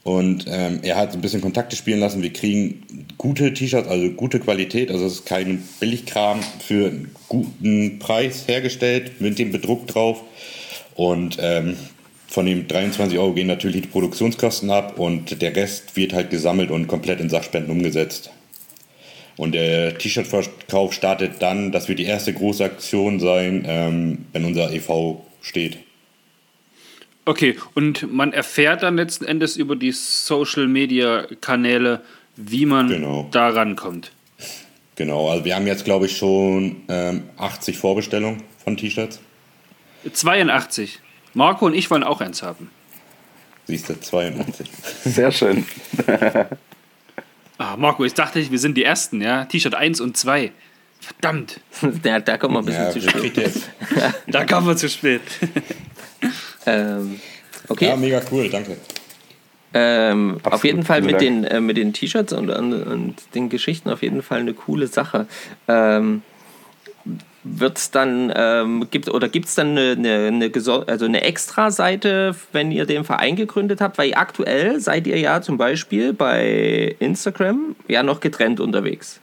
[0.04, 2.22] Und ähm, er hat ein bisschen Kontakte spielen lassen.
[2.22, 4.90] Wir kriegen gute T-Shirts, also gute Qualität.
[4.90, 10.22] Also es ist kein Billigkram für einen guten Preis hergestellt mit dem Bedruck drauf.
[10.96, 11.76] Und ähm,
[12.26, 16.70] von den 23 Euro gehen natürlich die Produktionskosten ab und der Rest wird halt gesammelt
[16.70, 18.30] und komplett in Sachspenden umgesetzt.
[19.36, 24.72] Und der T-Shirt-Verkauf startet dann, das wird die erste große Aktion sein, ähm, wenn unser
[24.72, 25.78] EV steht.
[27.24, 32.00] Okay, und man erfährt dann letzten Endes über die Social Media Kanäle,
[32.36, 33.28] wie man Genau.
[33.30, 34.10] da rankommt.
[34.96, 39.20] Genau, also wir haben jetzt glaube ich schon ähm, 80 Vorbestellungen von T-Shirts.
[40.12, 40.98] 82.
[41.34, 42.70] Marco und ich wollen auch eins haben.
[43.66, 44.68] Siehst du, 82.
[45.04, 45.64] Sehr schön.
[47.58, 49.44] Ah, Marco, ich dachte, wir sind die Ersten, ja?
[49.44, 50.50] T-Shirt 1 und 2.
[51.00, 51.60] Verdammt,
[52.02, 53.52] Da, da kommen wir ein bisschen Ja, zu spät.
[54.26, 55.20] da kommen wir zu spät.
[56.66, 57.20] Ähm,
[57.68, 57.86] Okay.
[57.86, 58.76] Ja, mega cool, danke.
[59.74, 63.88] Ähm, auf jeden Fall mit den, äh, mit den T-Shirts und, und, und den Geschichten
[63.88, 65.26] auf jeden Fall eine coole Sache.
[65.66, 66.22] Ähm,
[67.42, 72.70] wird's dann, ähm, gibt, oder gibt es dann eine, eine, eine, also eine Extra-Seite, wenn
[72.70, 73.96] ihr den Verein gegründet habt?
[73.96, 79.20] Weil aktuell seid ihr ja zum Beispiel bei Instagram ja noch getrennt unterwegs.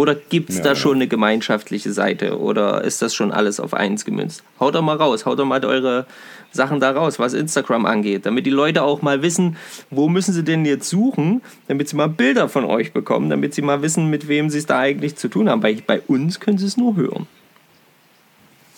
[0.00, 0.76] Oder gibt es Ja, da ja.
[0.76, 2.38] schon eine gemeinschaftliche Seite?
[2.40, 4.42] Oder ist das schon alles auf eins gemünzt?
[4.58, 6.06] Haut doch mal raus, haut doch mal eure
[6.52, 9.58] Sachen da raus, was Instagram angeht, damit die Leute auch mal wissen,
[9.90, 13.60] wo müssen sie denn jetzt suchen, damit sie mal Bilder von euch bekommen, damit sie
[13.60, 15.62] mal wissen, mit wem sie es da eigentlich zu tun haben.
[15.62, 17.26] Weil bei uns können sie es nur hören.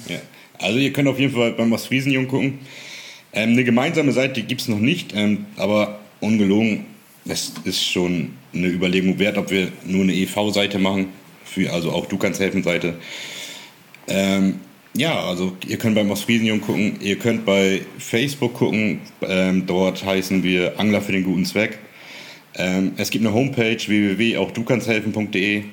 [0.08, 0.18] Ja.
[0.58, 2.58] Also ihr könnt auf jeden Fall beim Ostfriesenjung gucken.
[3.32, 6.86] Ähm, eine gemeinsame Seite gibt es noch nicht, ähm, aber ungelogen,
[7.24, 11.08] das ist schon eine Überlegung wert, ob wir nur eine EV-Seite machen,
[11.44, 12.94] für, also auch du kannst helfen Seite.
[14.08, 14.60] Ähm,
[14.94, 20.42] ja, also ihr könnt beim Ostfriesenjung gucken, ihr könnt bei Facebook gucken, ähm, dort heißen
[20.42, 21.78] wir Angler für den guten Zweck.
[22.54, 25.64] Ähm, es gibt eine Homepage www.auchdukannsthelfen.de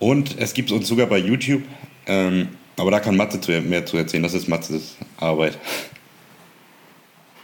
[0.00, 1.62] und es gibt uns sogar bei YouTube.
[2.06, 4.22] Ähm, aber da kann Matze mehr zu erzählen.
[4.22, 5.58] Das ist Matzes Arbeit.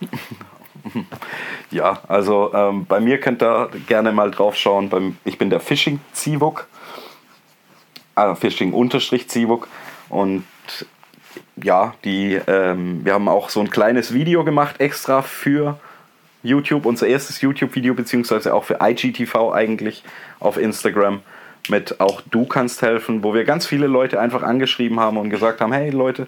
[1.70, 5.16] Ja, also ähm, bei mir könnt ihr gerne mal drauf schauen.
[5.24, 6.68] Ich bin der Fishing Zivuk.
[8.14, 9.68] Ah, Fishing Unterstrich Zivuk.
[10.08, 10.44] Und
[11.56, 15.78] ja, die, ähm, wir haben auch so ein kleines Video gemacht extra für
[16.42, 20.04] YouTube, unser erstes YouTube-Video, beziehungsweise auch für IGTV eigentlich
[20.40, 21.22] auf Instagram
[21.70, 25.60] mit auch Du kannst helfen, wo wir ganz viele Leute einfach angeschrieben haben und gesagt
[25.60, 26.26] haben, hey Leute,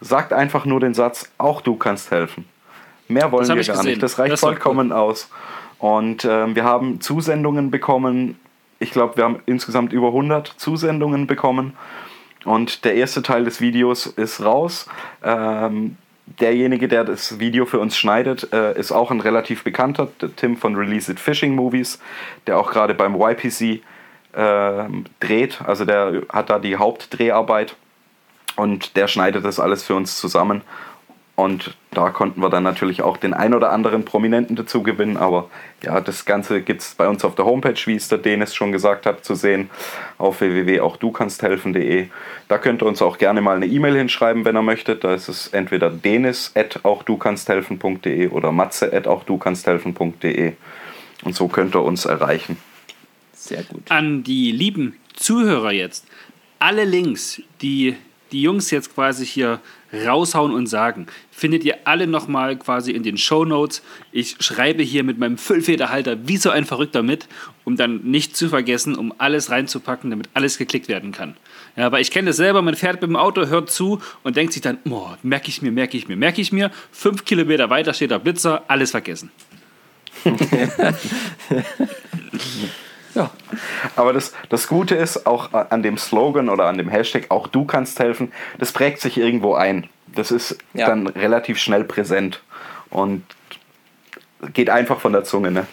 [0.00, 2.44] sagt einfach nur den Satz, auch du kannst helfen.
[3.08, 3.84] Mehr wollen wir gar gesehen.
[3.90, 4.02] nicht.
[4.02, 5.30] Das reicht Das vollkommen aus.
[5.78, 8.38] Und ähm, wir haben Zusendungen bekommen.
[8.78, 11.74] Ich glaube, wir haben insgesamt über 100 Zusendungen bekommen.
[12.44, 14.86] Und der erste Teil des Videos ist raus.
[15.22, 20.56] Ähm, derjenige, der das Video für uns schneidet, äh, ist auch ein relativ bekannter, Tim
[20.56, 21.98] von Release It Fishing Movies,
[22.46, 23.82] der auch gerade beim YPC
[24.34, 25.60] ähm, dreht.
[25.64, 27.76] Also der hat da die Hauptdreharbeit
[28.56, 30.62] und der schneidet das alles für uns zusammen.
[31.36, 35.16] Und da konnten wir dann natürlich auch den ein oder anderen Prominenten dazu gewinnen.
[35.16, 35.50] Aber
[35.82, 38.70] ja, das Ganze gibt es bei uns auf der Homepage, wie es der Denis schon
[38.70, 39.68] gesagt hat, zu sehen,
[40.16, 42.06] auf www.auchdukannsthelfen.de.
[42.46, 45.02] Da könnt ihr uns auch gerne mal eine E-Mail hinschreiben, wenn ihr möchtet.
[45.02, 50.52] Da ist es entweder denis.auchdukannsthelfen.de oder matze.auchdukannsthelfen.de.
[51.24, 52.58] Und so könnt ihr uns erreichen.
[53.32, 53.90] Sehr gut.
[53.90, 56.06] an die lieben Zuhörer jetzt.
[56.60, 57.96] Alle Links, die
[58.32, 59.60] die Jungs jetzt quasi hier
[60.06, 63.82] raushauen und sagen, findet ihr alle nochmal quasi in den Show Notes.
[64.12, 67.28] Ich schreibe hier mit meinem Füllfederhalter wie so ein Verrückter mit,
[67.64, 71.36] um dann nicht zu vergessen, um alles reinzupacken, damit alles geklickt werden kann.
[71.76, 74.52] Ja, aber ich kenne das selber, man fährt mit dem Auto, hört zu und denkt
[74.52, 76.70] sich dann, oh, merke ich mir, merke ich mir, merke ich mir.
[76.92, 79.30] Fünf Kilometer weiter steht der Blitzer, alles vergessen.
[83.14, 83.30] Ja,
[83.96, 87.64] Aber das, das Gute ist auch an dem Slogan oder an dem Hashtag, auch du
[87.64, 89.88] kannst helfen, das prägt sich irgendwo ein.
[90.14, 90.86] Das ist Ja.
[90.86, 92.40] dann relativ schnell präsent
[92.90, 93.22] und
[94.52, 95.50] geht einfach von der Zunge.
[95.50, 95.66] Ne?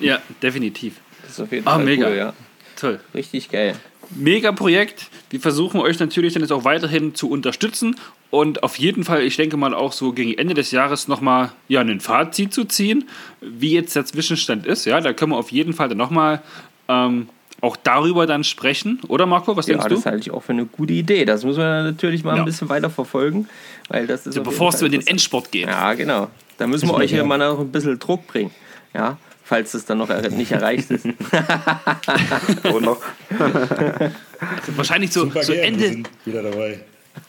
[0.00, 0.94] Ja, definitiv.
[1.22, 2.08] das ist auf jeden Ah, Fall mega.
[2.08, 2.32] cool, ja.
[2.76, 3.00] Toll.
[3.14, 3.74] Richtig geil.
[4.10, 5.06] Mega Projekt.
[5.30, 7.96] Wir versuchen euch natürlich dann jetzt auch weiterhin zu unterstützen
[8.30, 11.80] und auf jeden Fall, ich denke mal auch so gegen Ende des Jahres nochmal ja,
[11.80, 13.08] ein Fazit zu ziehen,
[13.40, 14.84] wie jetzt der Zwischenstand ist.
[14.84, 16.42] Ja, da können wir auf jeden Fall dann nochmal
[16.88, 17.28] ähm,
[17.60, 19.00] auch darüber dann sprechen.
[19.08, 20.10] Oder Marco, was Ja, denkst das du?
[20.10, 21.24] halte ich auch für eine gute Idee.
[21.24, 22.42] Das müssen wir natürlich mal Ja.
[22.42, 23.48] ein bisschen weiter verfolgen,
[23.88, 24.38] weil das ist.
[24.38, 25.06] auf Bevor jeden es in den.
[25.06, 25.66] Endsport geht.
[25.66, 26.28] Ja, genau.
[26.58, 28.50] Da müssen wir euch hier mal noch ein bisschen Druck bringen.
[28.94, 31.06] Ja, falls es dann noch er- nicht erreicht ist.
[32.64, 33.00] Und noch,
[34.76, 36.80] Wahrscheinlich so, Super so Ende, sind wieder dabei.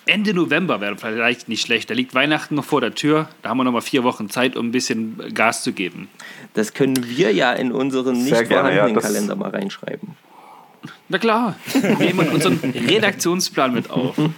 [0.06, 1.90] Ende November wäre vielleicht nicht schlecht.
[1.90, 3.28] Da liegt Weihnachten noch vor der Tür.
[3.42, 6.10] Da haben wir nochmal vier Wochen Zeit, um ein bisschen Gas zu geben.
[6.54, 10.16] Das können wir ja in unseren nicht Sehr gerne, ja, vorhandenen Kalender mal reinschreiben.
[11.10, 14.16] Na klar, wir nehmen unseren Redaktionsplan mit auf.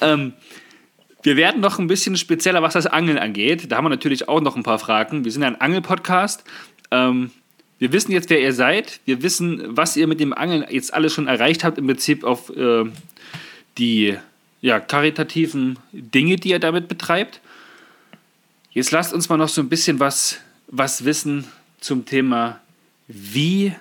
[0.00, 0.32] ähm,
[1.22, 3.70] wir werden noch ein bisschen spezieller, was das Angeln angeht.
[3.70, 5.24] Da haben wir natürlich auch noch ein paar Fragen.
[5.24, 6.44] Wir sind ja ein Angel-Podcast.
[6.90, 7.30] Ähm,
[7.78, 9.00] wir wissen jetzt, wer ihr seid.
[9.04, 12.50] Wir wissen, was ihr mit dem Angeln jetzt alles schon erreicht habt, im Prinzip auf
[12.56, 12.84] äh,
[13.76, 14.16] die
[14.62, 17.40] ja, karitativen Dinge, die ihr damit betreibt.
[18.72, 21.46] Jetzt lasst uns mal noch so ein bisschen was, was wissen
[21.80, 22.60] zum Thema,
[23.08, 23.72] wie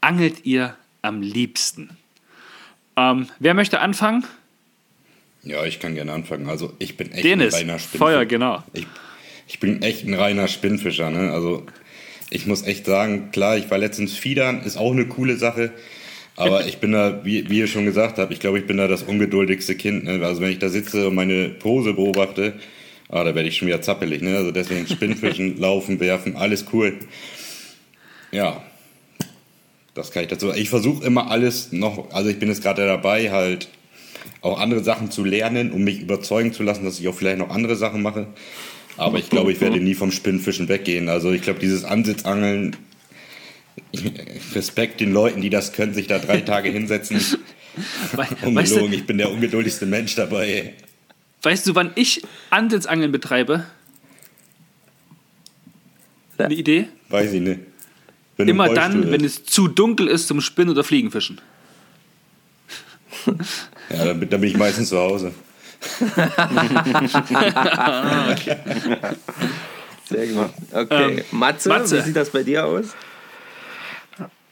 [0.00, 1.90] angelt ihr am liebsten?
[2.96, 4.24] Ähm, wer möchte anfangen?
[5.42, 6.48] Ja, ich kann gerne anfangen.
[6.48, 7.98] Also ich bin echt Dennis, ein reiner Spinnfischer.
[7.98, 8.62] Feuer, genau.
[8.74, 8.86] Ich,
[9.46, 11.10] ich bin echt ein reiner Spinnfischer.
[11.10, 11.32] Ne?
[11.32, 11.64] Also
[12.30, 15.72] ich muss echt sagen, klar, ich war letztens Fiedern, ist auch eine coole Sache.
[16.36, 18.88] Aber ich bin da, wie, wie ihr schon gesagt habt, ich glaube, ich bin da
[18.88, 20.04] das ungeduldigste Kind.
[20.04, 20.24] Ne?
[20.24, 22.54] Also wenn ich da sitze und meine Pose beobachte,
[23.08, 24.22] ah, da werde ich schon wieder zappelig.
[24.22, 24.36] Ne?
[24.36, 26.98] Also deswegen Spinnfischen, Laufen, Werfen, alles cool.
[28.30, 28.62] Ja,
[29.94, 30.52] das kann ich dazu.
[30.52, 33.68] Ich versuche immer alles noch, also ich bin jetzt gerade dabei, halt
[34.42, 37.50] auch andere Sachen zu lernen, um mich überzeugen zu lassen, dass ich auch vielleicht noch
[37.50, 38.26] andere Sachen mache.
[38.98, 41.08] Aber ich glaube, ich werde nie vom Spinnfischen weggehen.
[41.08, 42.76] Also ich glaube, dieses Ansitzangeln,
[44.54, 47.18] Respekt den Leuten, die das können, sich da drei Tage hinsetzen.
[48.42, 50.74] Ungelogen, weißt du, ich bin der ungeduldigste Mensch dabei.
[51.42, 53.64] Weißt du, wann ich Ansitzangeln betreibe?
[56.36, 56.88] Eine Idee?
[57.08, 57.60] Weiß ich nicht.
[58.36, 61.40] Wenn Immer dann, wenn es zu dunkel ist zum Spinnen- oder Fliegenfischen.
[63.90, 65.32] ja, dann, dann bin ich meistens zu Hause.
[70.08, 70.50] Sehr gut.
[70.72, 71.18] Okay.
[71.18, 72.96] Ähm, Matze, Matze, wie sieht das bei dir aus?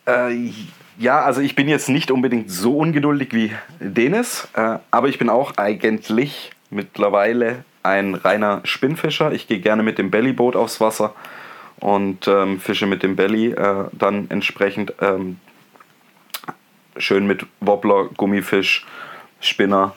[0.07, 0.51] Äh,
[0.99, 5.29] ja, also ich bin jetzt nicht unbedingt so ungeduldig wie Denis, äh, aber ich bin
[5.29, 9.33] auch eigentlich mittlerweile ein reiner Spinnfischer.
[9.33, 11.15] Ich gehe gerne mit dem Bellyboot aufs Wasser
[11.81, 15.39] und ähm, fische mit dem Belly äh, dann entsprechend ähm,
[16.97, 18.87] schön mit Wobbler, Gummifisch,
[19.41, 19.95] Spinner.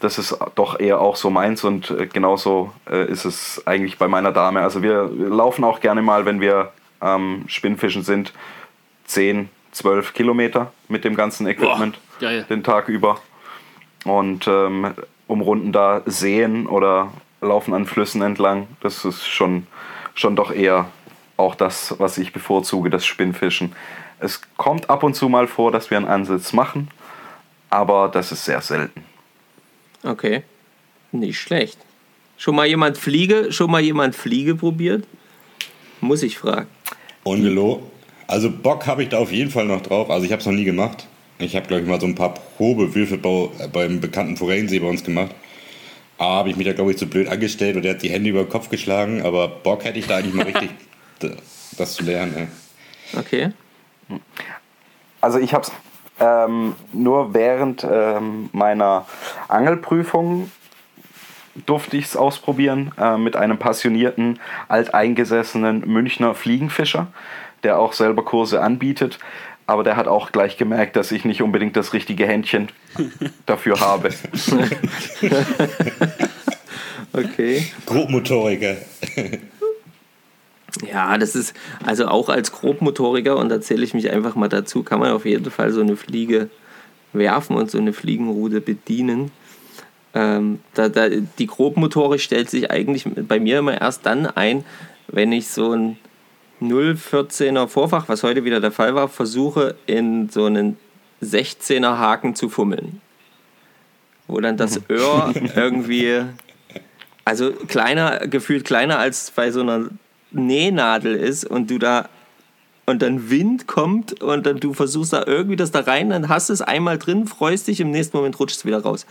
[0.00, 4.06] Das ist doch eher auch so meins und äh, genauso äh, ist es eigentlich bei
[4.06, 4.60] meiner Dame.
[4.60, 8.32] Also wir laufen auch gerne mal, wenn wir ähm, Spinnfischen sind,
[9.06, 13.20] 10, 12 Kilometer mit dem ganzen Equipment Boah, den Tag über.
[14.04, 14.94] Und ähm,
[15.26, 18.66] umrunden da Seen oder laufen an Flüssen entlang.
[18.80, 19.66] Das ist schon,
[20.14, 20.86] schon doch eher
[21.36, 23.74] auch das, was ich bevorzuge, das Spinnfischen.
[24.18, 26.88] Es kommt ab und zu mal vor, dass wir einen Ansatz machen,
[27.70, 29.04] aber das ist sehr selten.
[30.02, 30.42] Okay,
[31.12, 31.78] nicht schlecht.
[32.36, 35.04] Schon mal jemand Fliege, schon mal jemand Fliege probiert?
[36.00, 36.68] Muss ich fragen.
[37.24, 37.84] Ungelogen.
[38.28, 40.10] Also Bock habe ich da auf jeden Fall noch drauf.
[40.10, 41.08] Also ich habe es noch nie gemacht.
[41.38, 43.18] Ich habe, glaube ich, mal so ein paar Probewürfe
[43.72, 45.34] beim bekannten Forellensee bei uns gemacht.
[46.18, 48.30] Aber habe ich mich da, glaube ich, zu blöd angestellt und er hat die Hände
[48.30, 49.22] über den Kopf geschlagen.
[49.22, 50.70] Aber Bock hätte ich da eigentlich mal richtig,
[51.76, 52.34] das zu lernen.
[52.36, 53.18] Ey.
[53.18, 53.52] Okay.
[55.20, 55.72] Also ich habe es
[56.20, 59.06] ähm, nur während ähm, meiner
[59.48, 60.50] Angelprüfung
[61.66, 67.08] durfte ich es ausprobieren äh, mit einem passionierten, alteingesessenen Münchner Fliegenfischer
[67.62, 69.18] der auch selber Kurse anbietet.
[69.66, 72.68] Aber der hat auch gleich gemerkt, dass ich nicht unbedingt das richtige Händchen
[73.46, 74.10] dafür habe.
[77.12, 77.66] okay.
[77.84, 78.76] Grobmotoriker.
[80.90, 81.54] Ja, das ist,
[81.84, 85.24] also auch als Grobmotoriker, und da zähle ich mich einfach mal dazu, kann man auf
[85.24, 86.50] jeden Fall so eine Fliege
[87.12, 89.30] werfen und so eine Fliegenrute bedienen.
[90.14, 94.64] Ähm, da, da, die Grobmotorik stellt sich eigentlich bei mir immer erst dann ein,
[95.08, 95.98] wenn ich so ein
[96.60, 100.76] 014er Vorfach, was heute wieder der Fall war, versuche in so einen
[101.22, 103.00] 16er Haken zu fummeln.
[104.26, 106.22] Wo dann das Öhr irgendwie,
[107.24, 109.88] also kleiner, gefühlt kleiner als bei so einer
[110.30, 112.08] Nähnadel ist und du da
[112.86, 116.48] und dann Wind kommt und dann du versuchst da irgendwie das da rein, dann hast
[116.48, 119.06] du es einmal drin, freust dich, im nächsten Moment rutscht es wieder raus.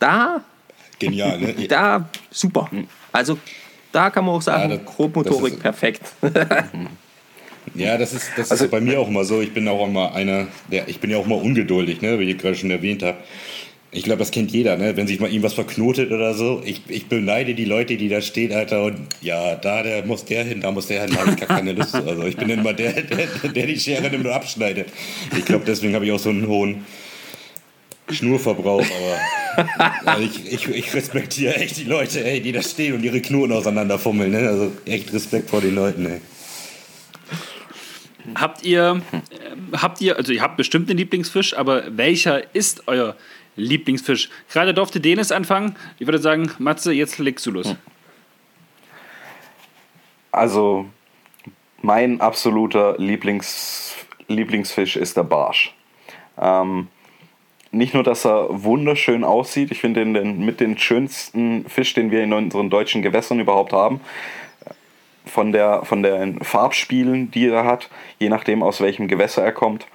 [0.00, 0.42] Da.
[0.98, 1.54] Genial, ne?
[1.68, 2.68] Da, super.
[3.12, 3.38] Also
[3.92, 6.02] da kann man auch sagen, ja, das, Grobmotorik das perfekt.
[7.74, 9.40] ja, das ist, das also, ist bei mir auch immer so.
[9.40, 12.38] Ich bin auch immer einer, der, ich bin ja auch mal ungeduldig, ne, wie ich
[12.38, 13.18] gerade schon erwähnt habe.
[13.92, 14.96] Ich glaube, das kennt jeder, ne?
[14.96, 16.62] wenn sich mal irgendwas verknotet oder so.
[16.64, 20.44] Ich, ich beneide die Leute, die da stehen, Alter, und ja, da der muss der
[20.44, 21.96] hin, da muss der hin, da habe ich gar keine Lust.
[21.96, 24.88] Also ich bin immer der, der, der die Schere nimmt und abschneidet.
[25.36, 26.84] Ich glaube, deswegen habe ich auch so einen hohen
[28.08, 29.66] Schnurverbrauch, aber
[30.04, 33.52] also ich, ich, ich, respektiere echt die Leute, ey, die da stehen und ihre Knoten
[33.52, 34.30] auseinanderfummeln.
[34.30, 34.48] Ne?
[34.48, 36.06] Also echt Respekt vor den Leuten.
[36.06, 36.20] Ey.
[38.36, 39.02] Habt ihr,
[39.72, 43.16] habt ihr, also ihr habt bestimmt einen Lieblingsfisch, aber welcher ist euer
[43.60, 44.30] Lieblingsfisch?
[44.50, 45.76] Gerade durfte Denis anfangen.
[45.98, 47.68] Ich würde sagen, Matze, jetzt legst du los.
[47.68, 47.76] Hm.
[50.32, 50.86] Also,
[51.82, 53.96] mein absoluter Lieblings,
[54.28, 55.74] Lieblingsfisch ist der Barsch.
[56.38, 56.88] Ähm,
[57.72, 62.22] nicht nur, dass er wunderschön aussieht, ich finde ihn mit den schönsten Fisch, den wir
[62.22, 64.00] in unseren deutschen Gewässern überhaupt haben.
[65.26, 67.88] Von, der, von den Farbspielen, die er hat,
[68.18, 69.86] je nachdem aus welchem Gewässer er kommt.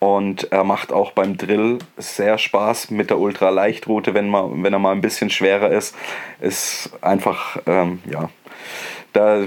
[0.00, 4.92] Und er macht auch beim Drill sehr Spaß mit der Ultraleichtroute, wenn, wenn er mal
[4.92, 5.94] ein bisschen schwerer ist.
[6.40, 8.30] Ist einfach, ähm, ja,
[9.12, 9.44] da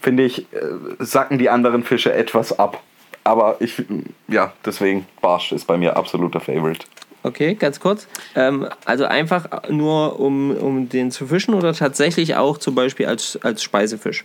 [0.00, 0.58] finde ich, äh,
[0.98, 2.82] sacken die anderen Fische etwas ab.
[3.22, 3.82] Aber ich,
[4.26, 6.84] ja, deswegen Barsch ist bei mir absoluter Favorite.
[7.22, 8.06] Okay, ganz kurz.
[8.34, 13.38] Ähm, also einfach nur, um, um den zu fischen oder tatsächlich auch zum Beispiel als,
[13.42, 14.24] als Speisefisch?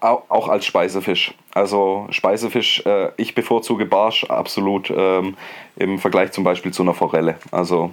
[0.00, 1.34] Au- Auch als Speisefisch.
[1.52, 5.36] Also Speisefisch, äh, ich bevorzuge Barsch absolut ähm,
[5.76, 7.36] im Vergleich zum Beispiel zu einer Forelle.
[7.50, 7.92] Also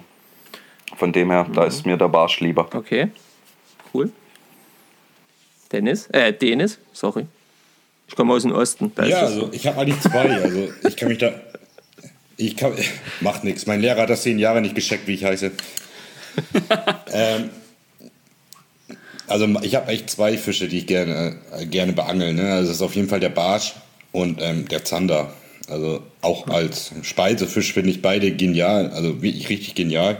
[0.96, 2.68] von dem her, da ist mir der Barsch lieber.
[2.74, 3.08] Okay.
[3.92, 4.10] Cool.
[5.72, 6.06] Dennis?
[6.08, 6.78] Äh, Dennis?
[6.92, 7.26] Sorry.
[8.06, 8.92] Ich komme aus dem Osten.
[8.94, 10.30] Da Ja, also ich habe eigentlich zwei.
[10.42, 11.32] Also ich kann mich da.
[12.36, 12.72] Ich kann.
[13.20, 13.66] Macht nichts.
[13.66, 15.52] Mein Lehrer hat das zehn Jahre nicht gecheckt, wie ich heiße.
[17.12, 17.50] ähm,
[19.26, 22.34] also ich habe echt zwei Fische, die ich gerne, äh, gerne beangel.
[22.34, 22.52] Ne?
[22.52, 23.74] Also das ist auf jeden Fall der Barsch
[24.12, 25.32] und ähm, der Zander.
[25.68, 28.90] Also auch als Speisefisch finde ich beide genial.
[28.90, 30.18] Also wirklich richtig genial.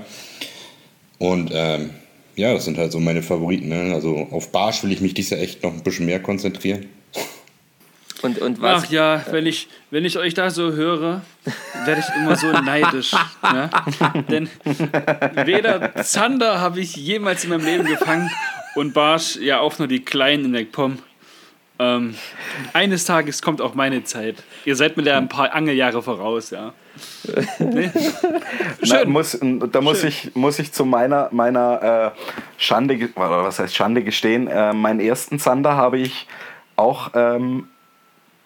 [1.19, 1.91] Und ähm,
[2.35, 3.69] ja, das sind halt so meine Favoriten.
[3.69, 3.95] Ne?
[3.95, 6.87] Also auf Barsch will ich mich dieses Jahr echt noch ein bisschen mehr konzentrieren.
[8.23, 8.85] Und, und was?
[8.87, 11.21] Ach ja, wenn ich, wenn ich euch da so höre,
[11.85, 13.13] werde ich immer so neidisch.
[13.43, 13.69] Ne?
[14.31, 14.49] Denn
[15.45, 18.31] weder Zander habe ich jemals in meinem Leben gefangen
[18.75, 20.99] und Barsch ja auch nur die Kleinen in der Pom.
[21.79, 22.15] Ähm,
[22.73, 24.37] eines Tages kommt auch meine Zeit.
[24.65, 26.73] Ihr seid mir da ein paar Angeljahre voraus, ja.
[27.59, 27.91] Nee?
[28.83, 29.39] Na, muss,
[29.73, 32.21] da muss ich, muss ich zu meiner, meiner äh,
[32.59, 36.29] Schande, oder was heißt Schande gestehen, äh, meinen ersten Zander habe ich
[36.77, 37.69] auch ähm,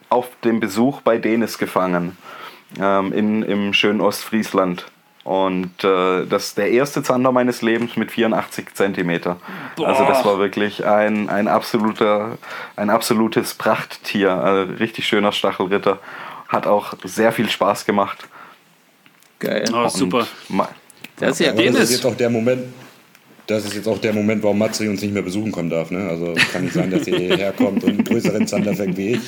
[0.08, 2.16] auf dem Besuch bei Denis gefangen,
[2.80, 4.86] ähm, in, im schönen Ostfriesland.
[5.28, 9.36] Und äh, das ist der erste Zander meines Lebens mit 84 Zentimeter.
[9.76, 12.38] Also das war wirklich ein, ein, absoluter,
[12.76, 14.30] ein absolutes Prachttier.
[14.32, 15.98] Also richtig schöner Stachelritter.
[16.48, 18.26] Hat auch sehr viel Spaß gemacht.
[19.38, 19.66] Geil.
[19.74, 20.26] Oh, super.
[20.48, 20.68] Und ma-
[21.18, 21.90] Das ist ja Aber das Dennis.
[21.90, 22.62] ist jetzt auch der Moment,
[23.48, 25.90] das ist jetzt auch der Moment, warum Matze uns nicht mehr besuchen kommen darf.
[25.90, 26.06] Ne?
[26.06, 29.20] Also kann nicht sein, dass er hierher kommt und einen größeren Zander fängt wie ich.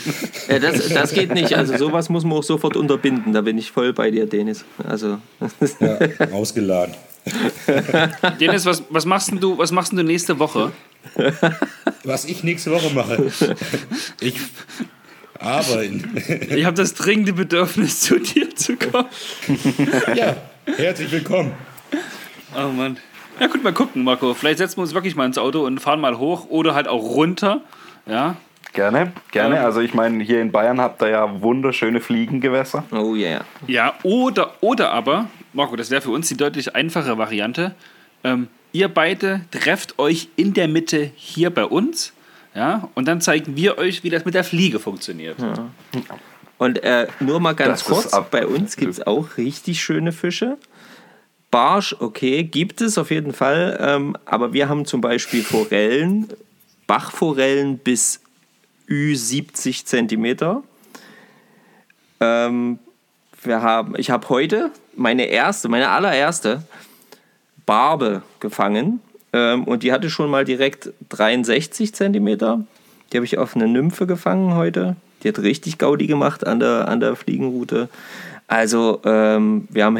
[0.46, 1.56] Ja, das, das geht nicht.
[1.56, 3.32] Also sowas muss man auch sofort unterbinden.
[3.32, 4.66] Da bin ich voll bei dir, Dennis.
[4.86, 5.18] Also
[5.80, 5.98] Ja,
[6.32, 6.94] ausgeladen.
[8.40, 10.72] Dennis, was, was, machst denn du, was machst denn du nächste Woche?
[12.04, 13.30] Was ich nächste Woche mache.
[14.20, 14.34] Ich
[15.38, 16.22] arbeiten.
[16.50, 19.08] Ich habe das dringende Bedürfnis, zu dir zu kommen.
[20.14, 20.36] Ja,
[20.76, 21.52] herzlich willkommen.
[22.54, 22.98] Oh Mann.
[23.40, 24.34] Ja, gut, mal gucken, Marco.
[24.34, 27.02] Vielleicht setzen wir uns wirklich mal ins Auto und fahren mal hoch oder halt auch
[27.02, 27.62] runter.
[28.06, 28.36] Ja.
[28.72, 29.58] Gerne, gerne.
[29.58, 29.64] Ähm.
[29.64, 32.84] Also ich meine, hier in Bayern habt ihr ja wunderschöne Fliegengewässer.
[32.92, 33.44] oh yeah.
[33.66, 37.74] Ja, oder, oder aber, Marco, das wäre für uns die deutlich einfache Variante.
[38.22, 42.12] Ähm, ihr beide trefft euch in der Mitte hier bei uns.
[42.54, 45.36] Ja, und dann zeigen wir euch, wie das mit der Fliege funktioniert.
[46.58, 50.12] Und äh, nur mal ganz Das kurz, ab- bei uns gibt es auch richtig schöne
[50.12, 50.58] Fische.
[51.50, 53.78] Barsch, okay, gibt es auf jeden Fall.
[53.80, 56.28] Ähm, aber wir haben zum Beispiel Forellen,
[56.86, 58.20] Bachforellen bis
[58.88, 60.62] Ü70 Zentimeter.
[62.20, 62.78] Ähm,
[63.42, 66.62] wir haben, ich habe heute meine erste, meine allererste
[67.66, 69.00] Barbe gefangen.
[69.32, 72.64] Ähm, und die hatte schon mal direkt 63 Zentimeter.
[73.12, 74.96] Die habe ich auf eine Nymphe gefangen heute.
[75.22, 77.88] Die hat richtig Gaudi gemacht an der, an der Fliegenroute.
[78.46, 79.96] Also ähm, wir haben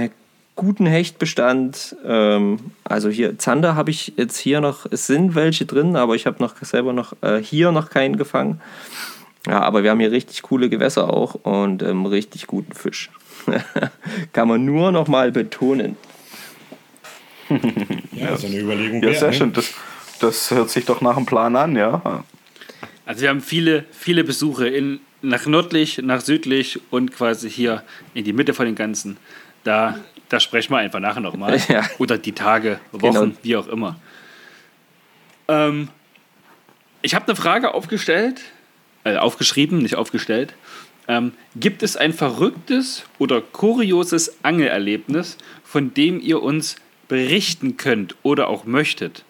[0.56, 1.96] guten Hechtbestand.
[2.04, 6.26] Ähm, also hier Zander habe ich jetzt hier noch, es sind welche drin, aber ich
[6.26, 8.60] habe noch selber noch äh, hier noch keinen gefangen.
[9.46, 13.10] Ja, aber wir haben hier richtig coole Gewässer auch und ähm, richtig guten Fisch.
[14.32, 15.96] Kann man nur noch mal betonen.
[18.12, 19.02] Ja, ist eine Überlegung.
[19.02, 19.34] Ja, sehr ne?
[19.34, 19.52] schön.
[19.52, 19.74] Das,
[20.20, 22.22] das hört sich doch nach einem Plan an, ja.
[23.06, 27.82] Also wir haben viele, viele Besuche in, nach nördlich, nach südlich und quasi hier
[28.14, 29.16] in die Mitte von dem Ganzen.
[29.64, 29.98] Da,
[30.30, 31.60] da sprechen wir einfach nachher nochmal.
[31.68, 31.84] Ja.
[31.98, 33.32] Oder die Tage, Wochen, Genau.
[33.42, 33.96] wie auch immer.
[35.48, 35.88] Ähm,
[37.02, 38.40] ich habe eine Frage aufgestellt,
[39.04, 40.54] äh, aufgeschrieben, nicht aufgestellt.
[41.08, 46.76] Ähm, gibt es ein verrücktes oder kurioses Angelerlebnis, von dem ihr uns
[47.08, 49.24] berichten könnt oder auch möchtet?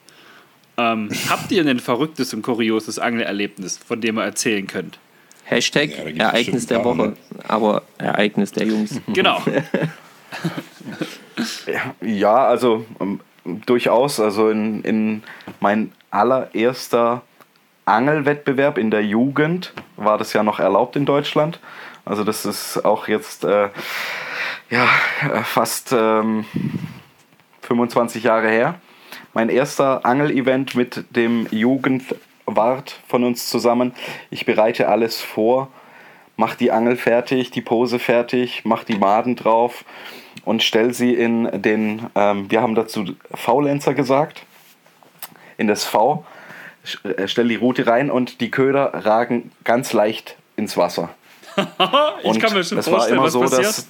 [0.76, 4.98] Ähm, habt ihr ein verrücktes und kurioses Angelerlebnis, von dem ihr erzählen könnt?
[5.44, 7.16] Hashtag Ja, Ereignis der Woche, ne?
[7.48, 9.00] aber Ereignis der Jungs.
[9.08, 9.42] Genau.
[12.00, 14.20] Ja, also ähm, durchaus.
[14.20, 15.22] Also in, in
[15.60, 17.22] mein allererster
[17.84, 21.60] Angelwettbewerb in der Jugend war das ja noch erlaubt in Deutschland.
[22.04, 23.68] Also das ist auch jetzt äh,
[24.70, 24.88] ja,
[25.32, 26.44] äh, fast ähm,
[27.62, 28.76] 25 Jahre her.
[29.32, 33.92] Mein erster Angelevent mit dem Jugendwart von uns zusammen.
[34.30, 35.68] Ich bereite alles vor,
[36.40, 39.84] mach die Angel fertig, die Pose fertig, mach die Maden drauf
[40.46, 44.46] und stell sie in den, ähm, wir haben dazu Faulenzer gesagt,
[45.58, 46.24] in das V,
[47.04, 51.10] äh, stell die Route rein und die Köder ragen ganz leicht ins Wasser.
[52.22, 53.66] Ich kann mir schon das war vorstellen, immer was so, passiert.
[53.66, 53.86] dass,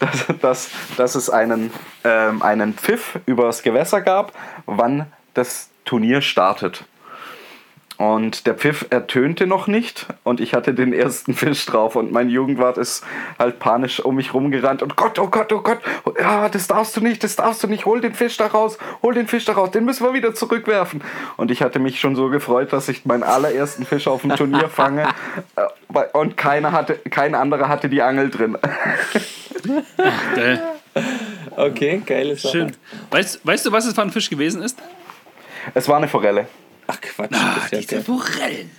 [0.28, 1.70] dass, dass, dass es einen,
[2.04, 4.32] ähm, einen Pfiff über das Gewässer gab,
[4.64, 6.84] wann das Turnier startet.
[8.02, 12.30] Und der Pfiff ertönte noch nicht und ich hatte den ersten Fisch drauf und mein
[12.30, 13.04] Jugendwart ist
[13.38, 15.78] halt panisch um mich rumgerannt und Gott, oh Gott, oh Gott,
[16.18, 19.14] ja, das darfst du nicht, das darfst du nicht, hol den Fisch da raus, hol
[19.14, 21.00] den Fisch da raus, den müssen wir wieder zurückwerfen.
[21.36, 24.68] Und ich hatte mich schon so gefreut, dass ich meinen allerersten Fisch auf dem Turnier
[24.68, 25.06] fange
[25.54, 28.58] äh, und keiner hatte, kein anderer hatte die Angel drin.
[30.34, 30.60] Geil.
[31.54, 32.52] Okay, geile Sache.
[32.52, 32.76] Schön.
[33.12, 34.76] Weißt, weißt du, was es für ein Fisch gewesen ist?
[35.72, 36.48] Es war eine Forelle.
[36.92, 38.04] Ach Quatsch, Ah, ja diese geil.
[38.04, 38.70] Forellen.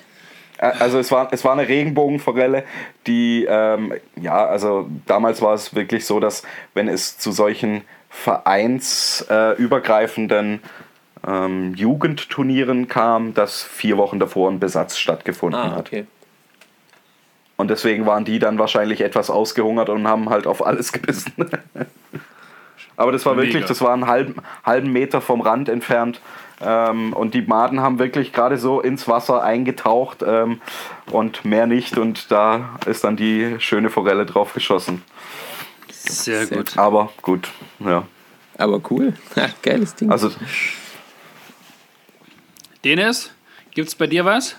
[0.57, 2.63] Äh, Also es war, es war eine Regenbogenforelle,
[3.07, 6.43] die, ähm, ja, also damals war es wirklich so, dass
[6.73, 10.61] wenn es zu solchen vereinsübergreifenden
[11.27, 15.87] ähm, Jugendturnieren kam, dass vier Wochen davor ein Besatz stattgefunden Ah, hat.
[15.87, 16.05] okay.
[17.55, 21.33] Und deswegen waren die dann wahrscheinlich etwas ausgehungert und haben halt auf alles gebissen.
[22.97, 23.67] Aber das war wirklich, Mega.
[23.67, 24.35] das war einen halben,
[24.65, 26.19] halben Meter vom Rand entfernt.
[26.63, 30.61] Ähm, und die Maden haben wirklich gerade so ins Wasser eingetaucht ähm,
[31.11, 31.97] und mehr nicht.
[31.97, 35.03] Und da ist dann die schöne Forelle drauf geschossen.
[35.89, 36.77] Sehr Sehr gut.
[36.77, 37.49] Aber gut,
[37.79, 38.05] ja.
[38.57, 39.13] Aber cool.
[39.35, 40.11] Ja, geiles Ding.
[40.11, 40.31] Also
[42.83, 43.31] Dennis,
[43.71, 44.57] gibt's bei dir was?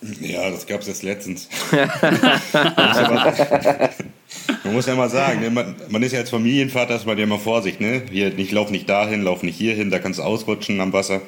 [0.00, 1.48] Ja, das gab es jetzt letztens.
[4.64, 7.16] man, muss ja mal, mal sagen, ne, man, man ist ja als Familienvater, ist man
[7.18, 7.80] ja immer Vorsicht.
[7.80, 8.02] Ne?
[8.10, 11.22] Hier, nicht, lauf nicht dahin, lauf nicht hierhin, da kannst du ausrutschen am Wasser.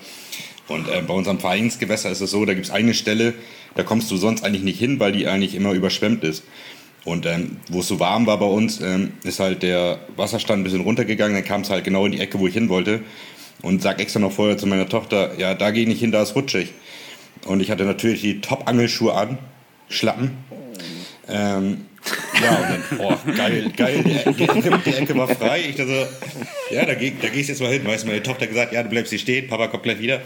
[0.68, 3.34] Und äh, bei unserem Vereinsgewässer ist es so, da gibt es eine Stelle,
[3.74, 6.44] da kommst du sonst eigentlich nicht hin, weil die eigentlich immer überschwemmt ist.
[7.04, 10.64] Und ähm, wo es so warm war bei uns, ähm, ist halt der Wasserstand ein
[10.64, 13.00] bisschen runtergegangen, dann kam es halt genau in die Ecke, wo ich hin wollte.
[13.60, 16.22] Und sag extra noch vorher zu meiner Tochter, ja, da gehe ich nicht hin, da
[16.22, 16.72] ist rutschig.
[17.44, 19.38] Und ich hatte natürlich die Top-Angelschuhe an,
[19.88, 20.30] Schlappen.
[21.32, 21.86] Ähm,
[22.42, 25.60] ja, und dann, boah, geil, geil, die, die, Ecke, die Ecke war frei.
[25.68, 26.08] Ich dachte
[26.68, 27.86] so, ja, da, geh, da gehst du jetzt mal hin.
[27.86, 30.20] Weißt du, meine Tochter gesagt, ja, du bleibst hier stehen, Papa kommt gleich wieder.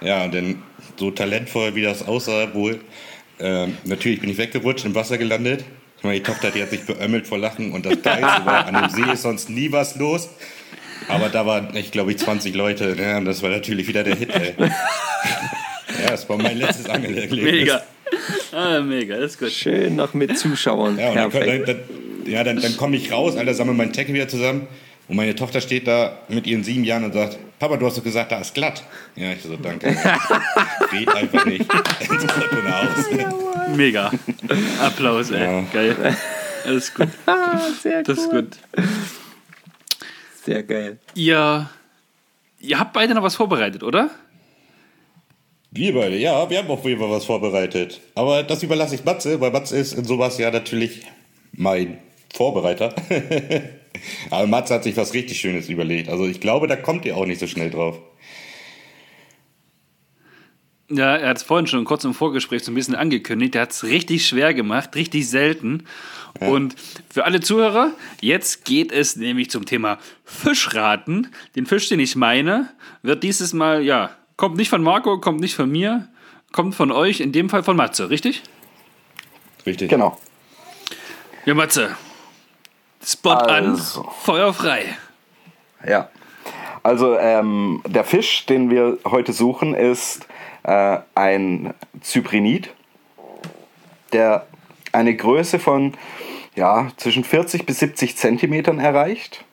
[0.00, 0.62] Ja, und dann
[0.96, 2.80] so talentvoll, wie das aussah, wohl.
[3.40, 5.64] Ähm, natürlich bin ich weggerutscht, im Wasser gelandet.
[6.02, 7.72] Meine Tochter, die hat sich beömmelt vor Lachen.
[7.72, 10.28] Und das Geilste war, an dem See ist sonst nie was los.
[11.08, 12.96] Aber da waren, ich glaube, 20 Leute.
[12.98, 14.54] Ja, und das war natürlich wieder der Hit, ey.
[16.02, 17.40] Ja, das war mein letztes Angelerlebnis.
[17.40, 17.82] Mega.
[18.52, 19.50] Ah, mega, das ist gut.
[19.50, 20.98] Schön noch mit Zuschauern.
[20.98, 21.78] Ja, dann, dann, dann,
[22.26, 24.68] ja, dann, dann komme ich raus, Alter, sammle meinen Tackle wieder zusammen.
[25.06, 28.04] Und meine Tochter steht da mit ihren sieben Jahren und sagt, Papa, du hast doch
[28.04, 28.82] gesagt, da ist glatt.
[29.16, 29.88] Ja, ich so, danke.
[30.90, 31.60] Geht einfach nicht.
[32.00, 33.32] Ins Hause.
[33.76, 34.10] Mega.
[34.80, 35.42] Applaus, ey.
[35.42, 35.64] Ja.
[35.72, 36.16] Geil.
[36.64, 37.08] Das ist gut.
[37.26, 38.56] Ah, sehr Das ist gut.
[40.44, 40.98] Sehr geil.
[41.14, 41.68] Ihr,
[42.60, 44.10] ihr habt beide noch was vorbereitet, oder?
[45.76, 48.00] Wir beide, ja, wir haben auf jeden Fall was vorbereitet.
[48.14, 51.02] Aber das überlasse ich Matze, weil Matze ist in sowas ja natürlich
[51.52, 51.98] mein
[52.32, 52.94] Vorbereiter.
[54.30, 56.08] Aber Matze hat sich was richtig Schönes überlegt.
[56.08, 57.98] Also ich glaube, da kommt ihr auch nicht so schnell drauf.
[60.88, 63.56] Ja, er hat es vorhin schon kurz im Vorgespräch so ein bisschen angekündigt.
[63.56, 65.86] Er hat es richtig schwer gemacht, richtig selten.
[66.38, 66.76] Und
[67.10, 71.32] für alle Zuhörer, jetzt geht es nämlich zum Thema Fischraten.
[71.56, 72.70] Den Fisch, den ich meine,
[73.02, 76.08] wird dieses Mal, ja, kommt nicht von Marco, kommt nicht von mir,
[76.52, 78.42] kommt von euch, in dem Fall von Matze, richtig?
[79.66, 79.88] Richtig.
[79.88, 80.18] genau.
[81.44, 81.96] Ja, Matze.
[83.04, 84.00] Spot Also.
[84.02, 84.96] an, Feuer frei.
[85.86, 86.08] Ja.
[86.82, 90.26] Also ähm, der Fisch, den wir heute suchen, ist
[90.64, 92.70] äh, ein Zyprinid,
[94.12, 94.46] der
[94.92, 95.94] eine Größe von
[96.54, 99.44] ja, zwischen 40 bis 70 Zentimetern erreicht,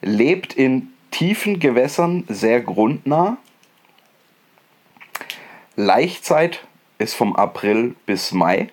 [0.00, 3.36] lebt in tiefen Gewässern sehr grundnah.
[5.76, 6.66] Laichzeit
[6.98, 8.68] ist vom April bis Mai.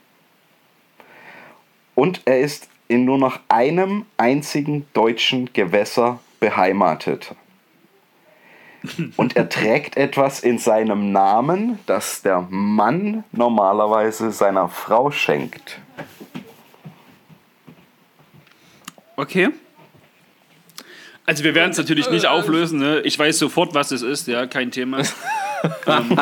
[1.94, 7.36] Und er ist in nur noch einem einzigen deutschen Gewässer beheimatet.
[9.18, 15.80] Und er trägt etwas in seinem Namen, das der Mann normalerweise seiner Frau schenkt.
[19.18, 19.50] Okay.
[21.30, 22.80] Also wir werden es natürlich nicht auflösen.
[22.80, 23.02] Ne?
[23.02, 24.28] Ich weiß sofort, was es ist.
[24.28, 25.04] Ja, kein Thema.
[25.88, 26.18] Ähm.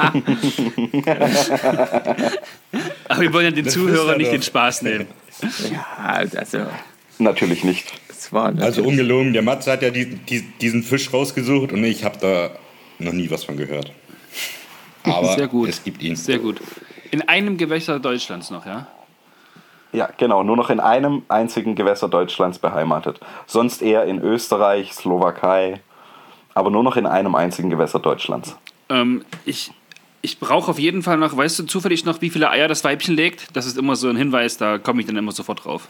[3.08, 5.06] Aber wir wollen ja den Das Zuhörern ja nicht doch- den Spaß nehmen.
[5.72, 5.86] Ja,
[6.36, 6.66] also,
[7.20, 7.86] Natürlich nicht.
[8.08, 11.84] das war Also natürlich- ungelogen, der Matze hat ja die, die, diesen Fisch rausgesucht und
[11.84, 12.50] ich habe da
[12.98, 13.92] noch nie was von gehört.
[15.04, 15.70] Aber Sehr gut.
[15.70, 16.16] es gibt ihn.
[16.16, 16.60] Sehr gut.
[17.12, 18.88] In einem Gewässer Deutschlands noch, ja?
[19.92, 23.20] Ja, genau, nur noch in einem einzigen Gewässer Deutschlands beheimatet.
[23.46, 25.82] Sonst eher in Österreich, Slowakei,
[26.54, 28.58] aber nur noch in einem einzigen Gewässer Deutschlands.
[28.90, 29.72] Ähm, ich
[30.22, 33.16] ich brauche auf jeden Fall noch, weißt du zufällig noch, wie viele Eier das Weibchen
[33.16, 33.56] legt?
[33.56, 35.88] Das ist immer so ein Hinweis, da komme ich dann immer sofort drauf.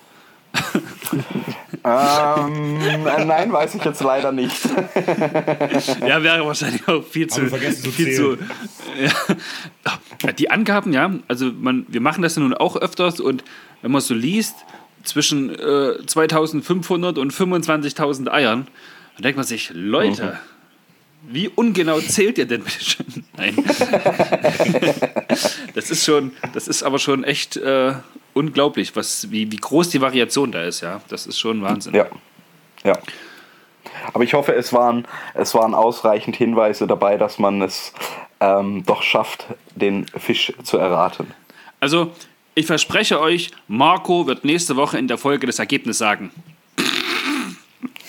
[1.87, 4.57] Ähm, äh, nein, weiß ich jetzt leider nicht.
[6.05, 7.47] Ja, wäre wahrscheinlich auch viel zu.
[7.47, 8.37] zu viel zu
[9.01, 10.31] ja.
[10.33, 13.43] Die Angaben, ja, also man, wir machen das ja nun auch öfters und
[13.81, 14.55] wenn man so liest,
[15.03, 18.67] zwischen äh, 2500 und 25.000 Eiern,
[19.15, 20.37] dann denkt man sich, Leute,
[21.29, 23.25] wie ungenau zählt ihr denn bitte schön?
[23.35, 23.55] Nein.
[25.75, 27.93] das ist schon, das ist aber schon echt äh,
[28.33, 31.01] unglaublich, was, wie, wie groß die Variation da ist, ja.
[31.09, 31.93] Das ist schon Wahnsinn.
[31.93, 32.05] Ja.
[32.83, 32.97] Ja.
[34.13, 37.93] Aber ich hoffe, es waren, es waren ausreichend Hinweise dabei, dass man es
[38.39, 41.33] ähm, doch schafft, den Fisch zu erraten.
[41.79, 42.11] Also,
[42.55, 46.31] ich verspreche euch, Marco wird nächste Woche in der Folge das Ergebnis sagen.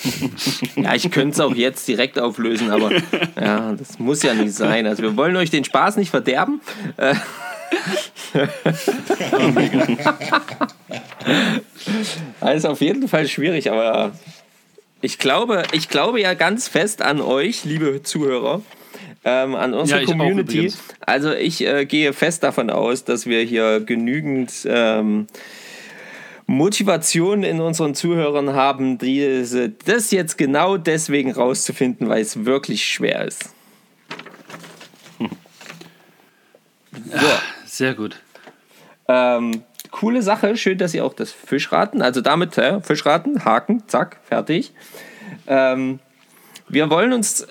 [0.76, 2.90] Ja, ich könnte es auch jetzt direkt auflösen, aber
[3.40, 4.86] ja, das muss ja nicht sein.
[4.86, 6.60] Also wir wollen euch den Spaß nicht verderben.
[6.96, 7.14] Äh,
[12.40, 14.12] Das ist auf jeden Fall schwierig, aber
[15.00, 18.62] ich glaube, ich glaube ja ganz fest an euch, liebe Zuhörer,
[19.24, 20.72] ähm, an unsere Ja, Community.
[21.00, 25.26] Also ich äh, gehe fest davon aus, dass wir hier genügend ähm,
[26.50, 33.26] Motivation in unseren Zuhörern haben, diese, das jetzt genau deswegen rauszufinden, weil es wirklich schwer
[33.26, 33.54] ist.
[37.66, 38.18] Sehr gut.
[39.08, 44.18] Ähm, coole Sache, schön, dass ihr auch das Fischraten, also damit äh, Fischraten, Haken, zack,
[44.24, 44.72] fertig.
[45.46, 46.00] Ähm,
[46.66, 47.46] wir wollen uns äh,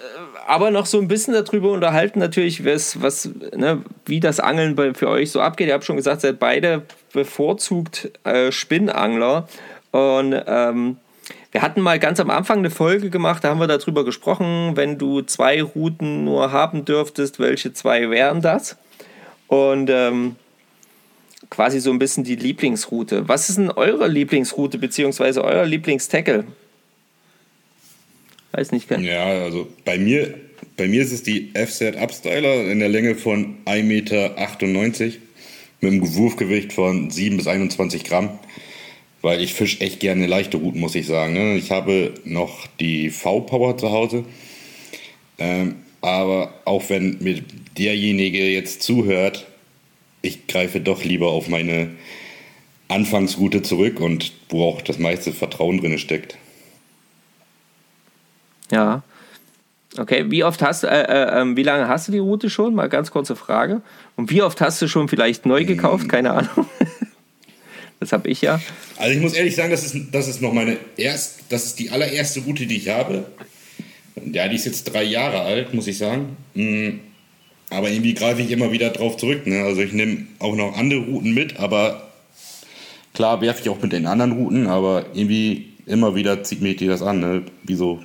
[0.48, 4.94] aber noch so ein bisschen darüber unterhalten, natürlich, was, was, ne, wie das Angeln bei,
[4.94, 5.68] für euch so abgeht.
[5.68, 9.48] Ihr habt schon gesagt, seid beide bevorzugt äh, Spinnangler.
[9.92, 10.98] Und ähm,
[11.52, 14.98] wir hatten mal ganz am Anfang eine Folge gemacht, da haben wir darüber gesprochen, wenn
[14.98, 18.78] du zwei Routen nur haben dürftest, welche zwei wären das?
[19.48, 20.38] Und ähm,
[21.50, 23.28] quasi so ein bisschen die Lieblingsroute.
[23.28, 26.46] Was ist denn eure Lieblingsroute beziehungsweise euer Lieblingstackle?
[28.58, 29.04] Weiß nicht, kann.
[29.04, 30.34] Ja, also bei mir,
[30.78, 34.36] bei mir ist es die FZ Upstyler in der Länge von 1,98 Meter
[35.80, 38.40] mit einem Wurfgewicht von 7 bis 21 Gramm.
[39.22, 41.34] Weil ich fisch echt gerne leichte Routen, muss ich sagen.
[41.34, 41.56] ne?
[41.56, 44.26] Ich habe noch die V-Power zu Hause.
[45.38, 47.44] Ähm, aber auch wenn mir
[47.78, 49.46] derjenige jetzt zuhört,
[50.24, 51.90] ich greife doch lieber auf meine
[52.88, 56.40] Anfangsroute zurück und wo auch das meiste Vertrauen drin steckt.
[58.72, 59.04] Ja.
[59.98, 62.76] Okay, wie oft hast du, äh, äh, ähm, wie lange hast du die Route schon?
[62.76, 63.82] Mal ganz kurze Frage.
[64.16, 66.10] Und wie oft hast du schon vielleicht neu gekauft?
[66.10, 66.68] Keine Ahnung.
[68.00, 68.60] das habe ich ja.
[68.98, 71.90] Also ich muss ehrlich sagen, das ist, das ist noch meine erst, das ist die
[71.90, 73.26] allererste Route, die ich habe.
[74.32, 76.38] Ja, die ist jetzt drei Jahre alt, muss ich sagen.
[76.54, 77.00] Mm,
[77.70, 79.48] Aber irgendwie greife ich immer wieder drauf zurück.
[79.48, 79.64] Ne?
[79.64, 82.10] Also ich nehme auch noch andere Routen mit, aber
[83.14, 86.88] klar werfe ich auch mit den anderen Routen, aber irgendwie immer wieder zieht mich die
[86.88, 87.44] das an, ne?
[87.64, 88.04] wie so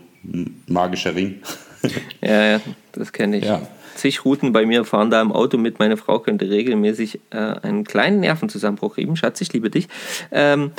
[0.67, 1.41] magischer Ring.
[2.21, 2.61] Ja, ja,
[2.93, 3.45] das kenne ich.
[3.45, 3.61] Ja.
[3.97, 5.81] Zig Routen bei mir fahren da im Auto mit.
[5.81, 9.17] Meine Frau könnte regelmäßig äh, einen kleinen Nervenzusammenbruch kriegen.
[9.17, 9.89] Schatz, ich liebe dich.
[10.31, 10.71] Ähm,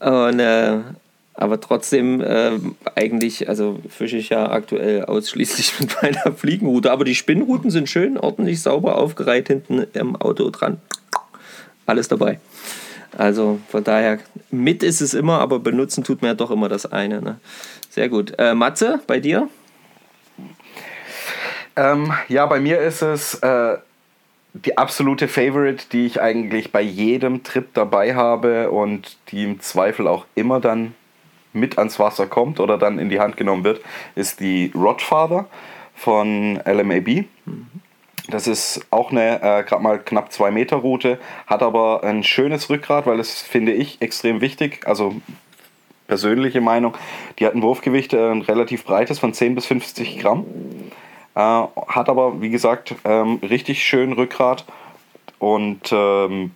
[0.00, 0.80] und, äh,
[1.32, 2.52] aber trotzdem äh,
[2.94, 6.92] eigentlich, also fische ich ja aktuell ausschließlich mit meiner Fliegenroute.
[6.92, 10.78] Aber die Spinnrouten sind schön, ordentlich sauber aufgereiht hinten im Auto dran.
[11.86, 12.38] Alles dabei.
[13.16, 14.18] Also von daher,
[14.50, 17.20] mit ist es immer, aber benutzen tut man ja doch immer das eine.
[17.20, 17.36] Ne?
[17.94, 18.34] Sehr gut.
[18.40, 19.48] Äh, Matze, bei dir?
[21.76, 23.76] Ähm, ja, bei mir ist es äh,
[24.52, 30.08] die absolute Favorite, die ich eigentlich bei jedem Trip dabei habe und die im Zweifel
[30.08, 30.96] auch immer dann
[31.52, 33.80] mit ans Wasser kommt oder dann in die Hand genommen wird,
[34.16, 35.46] ist die Rodfather
[35.94, 37.26] von LMAB.
[38.26, 42.68] Das ist auch eine äh, gerade mal knapp 2 Meter Route, hat aber ein schönes
[42.70, 44.80] Rückgrat, weil das finde ich extrem wichtig.
[44.84, 45.14] Also
[46.06, 46.94] persönliche Meinung,
[47.38, 50.44] die hat ein Wurfgewicht, äh, ein relativ breites von 10 bis 50 Gramm.
[51.34, 54.64] Äh, hat aber, wie gesagt, ähm, richtig schön Rückgrat
[55.38, 56.52] und ähm,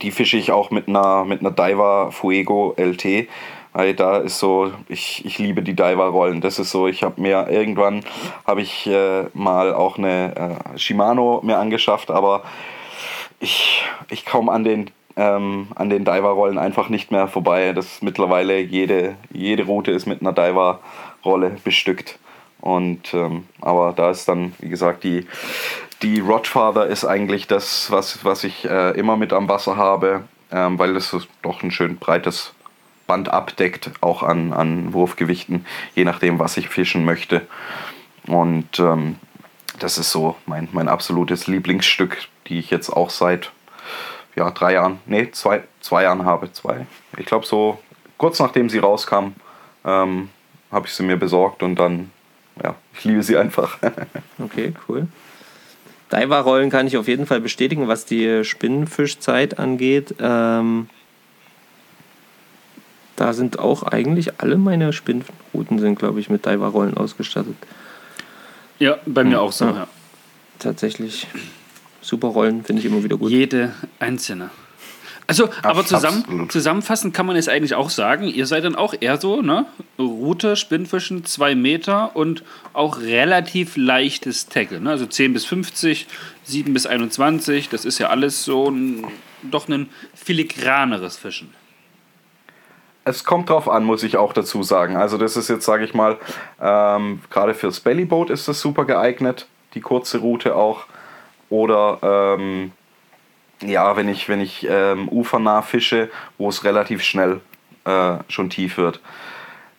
[0.00, 3.28] die fische ich auch mit einer, mit einer Diver Fuego LT.
[3.74, 6.42] Weil da ist so, ich, ich liebe die Diver-Rollen.
[6.42, 8.04] Das ist so, ich habe mir irgendwann,
[8.46, 12.42] habe ich äh, mal auch eine äh, Shimano mir angeschafft, aber
[13.40, 17.72] ich, ich komme an den, ähm, an den Diver-Rollen einfach nicht mehr vorbei.
[17.72, 22.18] Das ist mittlerweile jede, jede Route ist mit einer Diver-Rolle bestückt.
[22.60, 25.26] Und ähm, aber da ist dann, wie gesagt, die,
[26.02, 30.78] die Rodfather ist eigentlich das, was, was ich äh, immer mit am Wasser habe, ähm,
[30.78, 32.54] weil es doch ein schön breites
[33.08, 37.46] Band abdeckt, auch an, an Wurfgewichten, je nachdem, was ich fischen möchte.
[38.28, 39.16] Und ähm,
[39.80, 43.50] das ist so mein, mein absolutes Lieblingsstück, die ich jetzt auch seit
[44.34, 46.52] ja, drei Jahren, nee, zwei, zwei Jahren habe.
[46.52, 46.86] Zwei.
[47.16, 47.78] Ich glaube, so
[48.18, 49.34] kurz nachdem sie rauskam,
[49.84, 50.30] ähm,
[50.70, 52.10] habe ich sie mir besorgt und dann,
[52.62, 53.78] ja, ich liebe sie einfach.
[54.38, 55.06] Okay, cool.
[56.10, 60.14] Diver-Rollen kann ich auf jeden Fall bestätigen, was die Spinnenfischzeit angeht.
[60.20, 60.88] Ähm,
[63.16, 67.56] da sind auch eigentlich alle meine Spinnenrouten sind, glaube ich, mit Diver-Rollen ausgestattet.
[68.78, 69.72] Ja, bei mir auch so, Ja.
[69.72, 69.86] ja.
[70.58, 71.26] Tatsächlich.
[72.02, 73.30] Super Rollen finde ich immer wieder gut.
[73.30, 74.50] Jede einzelne.
[75.28, 76.52] Also, aber zusammen, absolut.
[76.52, 79.66] zusammenfassend kann man es eigentlich auch sagen, ihr seid dann auch eher so, ne?
[79.98, 82.42] Route, Spinnfischen, 2 Meter und
[82.72, 84.90] auch relativ leichtes Tackle, ne?
[84.90, 86.08] Also 10 bis 50,
[86.44, 89.06] 7 bis 21, das ist ja alles so ein,
[89.42, 91.54] doch ein filigraneres Fischen.
[93.04, 94.96] Es kommt drauf an, muss ich auch dazu sagen.
[94.96, 96.18] Also das ist jetzt, sage ich mal,
[96.60, 100.86] ähm, gerade fürs Bellyboat ist das super geeignet, die kurze Route auch.
[101.52, 101.98] Oder
[102.38, 102.72] ähm,
[103.60, 107.42] ja, wenn ich, wenn ich ähm, ufernah fische, wo es relativ schnell
[107.84, 109.02] äh, schon tief wird.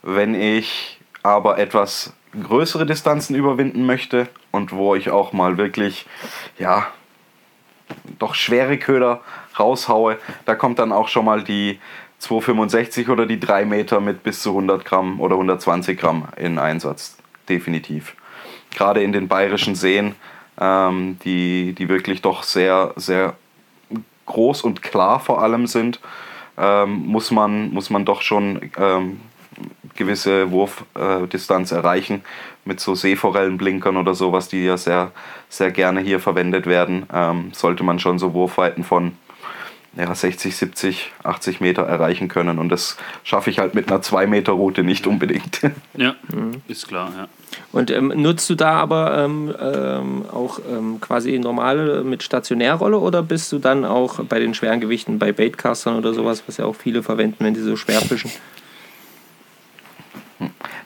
[0.03, 6.05] Wenn ich aber etwas größere Distanzen überwinden möchte und wo ich auch mal wirklich,
[6.59, 6.85] ja,
[8.19, 9.21] doch schwere Köder
[9.57, 11.79] raushaue, da kommt dann auch schon mal die
[12.19, 17.17] 265 oder die 3 Meter mit bis zu 100 Gramm oder 120 Gramm in Einsatz.
[17.49, 18.15] Definitiv.
[18.75, 20.13] Gerade in den bayerischen Seen,
[20.59, 23.35] ähm, die, die wirklich doch sehr, sehr
[24.25, 25.99] groß und klar vor allem sind,
[26.57, 29.19] ähm, muss, man, muss man doch schon ähm,
[29.95, 32.23] gewisse Wurfdistanz äh, erreichen
[32.65, 35.11] mit so Seeforellenblinkern oder sowas, die ja sehr,
[35.49, 37.05] sehr gerne hier verwendet werden.
[37.13, 39.13] Ähm, sollte man schon so Wurfweiten von
[39.95, 42.57] ja, 60, 70, 80 Meter erreichen können.
[42.59, 45.61] Und das schaffe ich halt mit einer 2-Meter-Route nicht unbedingt.
[45.95, 46.15] Ja,
[46.67, 47.27] ist klar, ja.
[47.71, 53.21] Und ähm, nutzt du da aber ähm, ähm, auch ähm, quasi normale mit Stationärrolle oder
[53.21, 56.75] bist du dann auch bei den schweren Gewichten bei Baitcastern oder sowas, was ja auch
[56.75, 58.31] viele verwenden, wenn die so schwer fischen?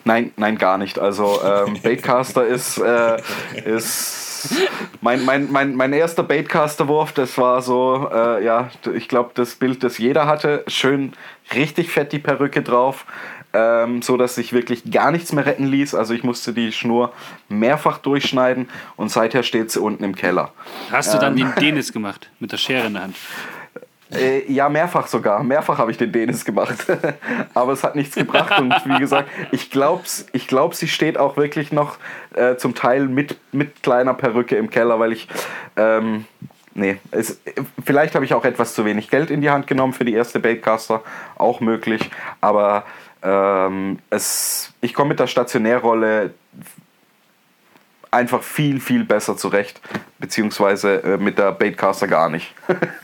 [0.04, 1.00] Nein, nein, gar nicht.
[1.00, 3.18] Also ähm, Baitcaster ist, äh,
[3.66, 4.27] ist
[5.02, 9.84] mein, mein, mein, mein erster Baitcaster-Wurf, das war so, äh, ja, ich glaube, das Bild,
[9.84, 11.14] das jeder hatte, schön
[11.54, 13.06] richtig fett die Perücke drauf,
[13.54, 15.96] ähm, so dass sich wirklich gar nichts mehr retten ließ.
[15.96, 17.14] Also ich musste die Schnur
[17.50, 20.52] mehrfach durchschneiden und seither steht sie unten im Keller.
[20.92, 23.16] Hast du dann den Dennis gemacht, mit der Schere in der Hand?
[24.12, 25.44] Äh, ja, mehrfach sogar.
[25.44, 26.86] Mehrfach habe ich den Dennis gemacht.
[27.54, 28.60] Aber es hat nichts gebracht.
[28.60, 31.98] Und wie gesagt, ich glaube, ich glaub, sie steht auch wirklich noch
[32.34, 35.28] äh, zum Teil mit, mit kleiner Perücke im Keller, weil ich.
[35.76, 36.26] Ähm,
[36.74, 37.42] nee, es,
[37.84, 40.40] vielleicht habe ich auch etwas zu wenig Geld in die Hand genommen für die erste
[40.40, 41.02] Baitcaster.
[41.36, 42.10] Auch möglich.
[42.40, 42.86] Aber
[43.24, 46.32] ähm, es, ich komme mit der Stationärrolle
[48.12, 49.82] einfach viel, viel besser zurecht.
[50.20, 52.54] Beziehungsweise äh, mit der Baitcaster gar nicht.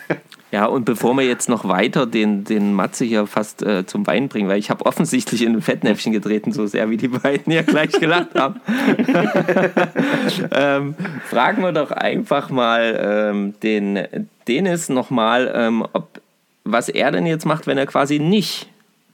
[0.53, 4.29] Ja, und bevor wir jetzt noch weiter den, den Matze hier fast äh, zum Wein
[4.29, 7.63] bringen, weil ich habe offensichtlich in ein Fettnäpfchen getreten, so sehr wie die beiden hier
[7.63, 8.61] gleich gelacht haben,
[10.51, 10.93] ähm,
[11.27, 16.21] fragen wir doch einfach mal ähm, den Dennis nochmal, ähm, ob,
[16.65, 18.67] was er denn jetzt macht, wenn er quasi nicht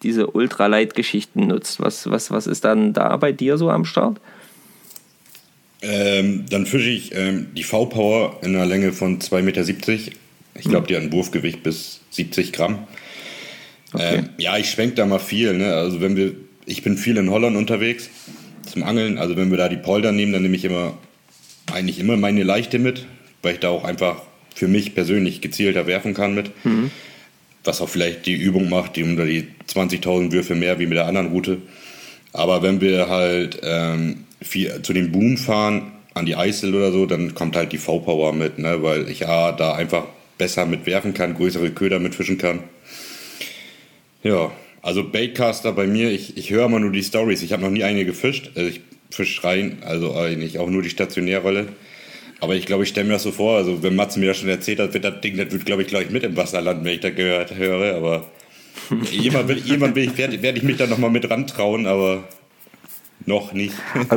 [0.04, 1.80] diese Ultralight-Geschichten nutzt.
[1.82, 4.20] Was, was, was ist dann da bei dir so am Start?
[5.82, 9.62] Ähm, dann fische ich ähm, die V-Power in einer Länge von 2,70 Meter.
[10.56, 12.88] Ich glaube, die hat ein Wurfgewicht bis 70 Gramm.
[13.98, 15.54] Ähm, ja, ich schwenke da mal viel.
[15.54, 15.74] Ne?
[15.74, 18.10] Also wenn wir, ich bin viel in Holland unterwegs
[18.66, 19.18] zum Angeln.
[19.18, 20.98] Also wenn wir da die Polder nehmen, dann nehme ich immer
[21.72, 23.06] eigentlich immer meine Leichte mit,
[23.42, 24.22] weil ich da auch einfach
[24.56, 26.52] für mich persönlich gezielter werfen kann mit.
[27.64, 31.06] Was auch vielleicht die Übung macht, die unter die 20.000 Würfe mehr wie mit der
[31.06, 31.58] anderen Route.
[32.34, 37.06] Aber wenn wir halt ähm, viel, zu den Boom fahren, an die Eisel oder so,
[37.06, 38.82] dann kommt halt die V-Power mit, ne?
[38.84, 40.06] weil ich ja da einfach
[40.38, 42.64] besser mit werfen kann, größere Köder mit fischen kann.
[44.24, 47.42] Ja, also Baitcaster bei mir, ich, ich höre immer nur die Stories.
[47.42, 48.52] Ich habe noch nie eine gefischt.
[48.56, 51.68] Also ich fisch rein, also eigentlich auch nur die Stationärrolle.
[52.42, 54.48] Aber ich glaube, ich stelle mir das so vor, also wenn Matze mir das schon
[54.48, 56.94] erzählt hat, wird das Ding, das wird, glaube ich, gleich mit im Wasser landen, wenn
[56.94, 57.96] ich das gehört höre.
[57.96, 58.30] Aber
[59.12, 62.24] jemand will, jemand will ich, werde, werde ich mich da nochmal mit rantrauen, aber
[63.26, 63.76] noch nicht.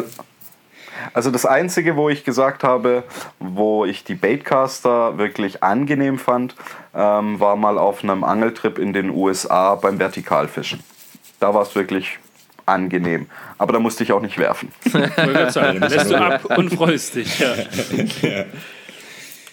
[1.14, 3.02] Also das Einzige, wo ich gesagt habe,
[3.40, 6.54] wo ich die Baitcaster wirklich angenehm fand,
[6.94, 10.80] ähm, war mal auf einem Angeltrip in den USA beim Vertikalfischen.
[11.40, 12.18] Da war es wirklich
[12.66, 13.26] angenehm.
[13.58, 14.70] Aber da musste ich auch nicht werfen.
[15.50, 17.38] Sagen, lässt du ab und freust dich.
[18.22, 18.44] Ja.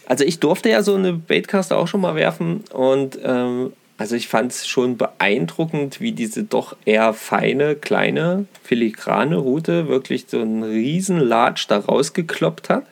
[0.06, 4.30] Also ich durfte ja so eine Baitcaster auch schon mal werfen und ähm, also ich
[4.30, 10.64] fand es schon beeindruckend, wie diese doch eher feine, kleine, filigrane Route wirklich so einen
[10.64, 12.86] riesen Latsch da rausgekloppt hat.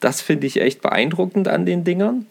[0.00, 2.26] Das finde ich echt beeindruckend an den Dingern.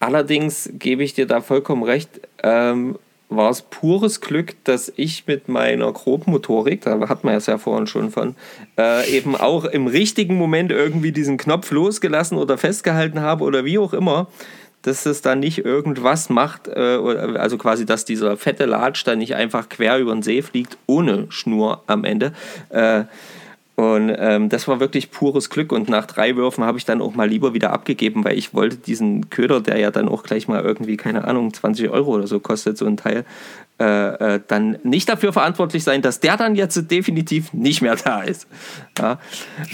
[0.00, 2.10] Allerdings gebe ich dir da vollkommen recht,
[2.42, 2.98] ähm,
[3.30, 7.86] war es pures Glück, dass ich mit meiner Grobmotorik, da hat man ja ja vorhin
[7.86, 8.36] schon von,
[8.78, 13.78] äh, eben auch im richtigen Moment irgendwie diesen Knopf losgelassen oder festgehalten habe oder wie
[13.78, 14.28] auch immer,
[14.86, 16.98] dass es dann nicht irgendwas macht, äh,
[17.36, 21.26] also quasi, dass dieser fette Latsch dann nicht einfach quer über den See fliegt, ohne
[21.28, 22.32] Schnur am Ende.
[22.68, 23.04] Äh,
[23.74, 25.70] und ähm, das war wirklich pures Glück.
[25.70, 28.76] Und nach drei Würfen habe ich dann auch mal lieber wieder abgegeben, weil ich wollte
[28.76, 32.40] diesen Köder, der ja dann auch gleich mal irgendwie, keine Ahnung, 20 Euro oder so
[32.40, 33.26] kostet, so ein Teil,
[33.78, 38.22] äh, äh, dann nicht dafür verantwortlich sein, dass der dann jetzt definitiv nicht mehr da
[38.22, 38.46] ist.
[38.98, 39.18] Ja,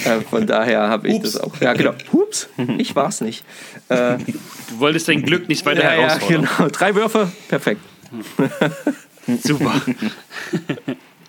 [0.04, 1.32] äh, von daher habe ich Ups.
[1.34, 1.60] das auch.
[1.60, 1.94] Ja, genau.
[2.12, 2.48] Hups,
[2.78, 3.44] ich war es nicht.
[3.88, 6.42] Äh, du wolltest dein Glück nicht weiter ja, herausfordern.
[6.42, 6.68] Ja, genau.
[6.70, 7.80] Drei Würfe, perfekt.
[9.44, 9.80] Super.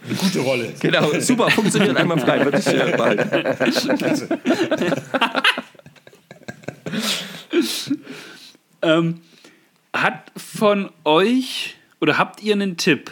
[0.06, 0.74] Eine gute Rolle.
[0.80, 3.30] Genau, super, funktioniert einmal frei, würde ich äh, behalten.
[8.82, 9.22] ähm,
[9.94, 13.12] hat von euch oder habt ihr einen Tipp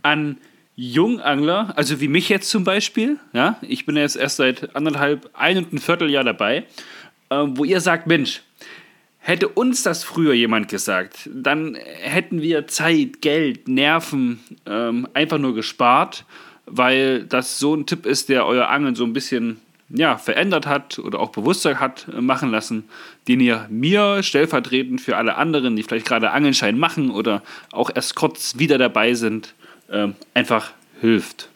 [0.00, 0.38] an
[0.74, 5.58] Jungangler, also wie mich jetzt zum Beispiel, ja, ich bin jetzt erst seit anderthalb, ein
[5.58, 6.64] und ein Vierteljahr dabei,
[7.28, 8.40] äh, wo ihr sagt, Mensch,
[9.18, 15.54] hätte uns das früher jemand gesagt, dann hätten wir Zeit, Geld, Nerven ähm, einfach nur
[15.54, 16.24] gespart,
[16.64, 19.60] weil das so ein Tipp ist, der euer Angeln so ein bisschen
[19.90, 22.84] ja, verändert hat oder auch bewusster hat äh, machen lassen,
[23.28, 28.14] den ihr mir stellvertretend für alle anderen, die vielleicht gerade Angelschein machen oder auch erst
[28.14, 29.54] kurz wieder dabei sind,
[29.88, 30.70] äh, einfach
[31.00, 31.48] hilft.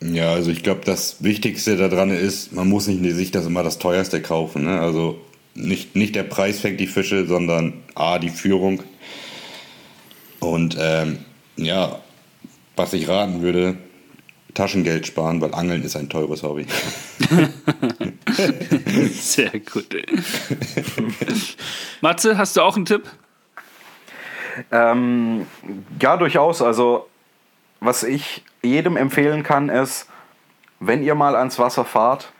[0.00, 3.78] Ja, also ich glaube, das Wichtigste daran ist, man muss nicht sich das immer das
[3.78, 4.64] teuerste kaufen.
[4.64, 4.78] Ne?
[4.78, 5.18] Also
[5.54, 8.82] nicht, nicht der Preis fängt die Fische, sondern A, die Führung.
[10.38, 11.18] Und ähm,
[11.56, 11.98] ja,
[12.76, 13.78] was ich raten würde,
[14.56, 16.66] Taschengeld sparen, weil Angeln ist ein teures Hobby.
[19.12, 19.86] Sehr gut.
[22.00, 23.04] Matze, hast du auch einen Tipp?
[24.72, 25.46] Ähm,
[26.00, 26.62] ja, durchaus.
[26.62, 27.08] Also,
[27.80, 30.08] was ich jedem empfehlen kann, ist,
[30.80, 32.32] wenn ihr mal ans Wasser fahrt,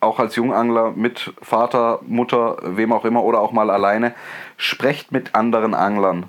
[0.00, 4.14] auch als Jungangler mit Vater, Mutter, wem auch immer oder auch mal alleine,
[4.56, 6.24] sprecht mit anderen Anglern.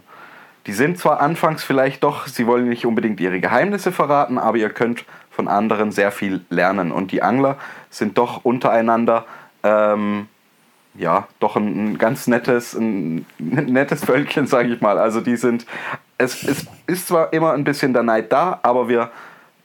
[0.67, 4.69] Die sind zwar anfangs vielleicht doch, sie wollen nicht unbedingt ihre Geheimnisse verraten, aber ihr
[4.69, 6.91] könnt von anderen sehr viel lernen.
[6.91, 7.57] Und die Angler
[7.89, 9.25] sind doch untereinander
[9.63, 10.27] ähm,
[10.97, 14.97] ja doch ein, ein, ganz nettes, ein, nettes Völkchen, sage ich mal.
[14.97, 15.65] Also die sind,
[16.17, 19.11] es, es ist zwar immer ein bisschen der Neid da, aber wir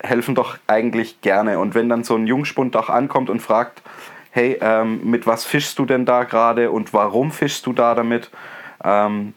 [0.02, 1.58] helfen doch eigentlich gerne.
[1.58, 3.82] Und wenn dann so ein Jungspund auch ankommt und fragt,
[4.30, 8.30] hey, ähm, mit was fischst du denn da gerade und warum fischst du da damit?
[8.82, 9.34] Ähm,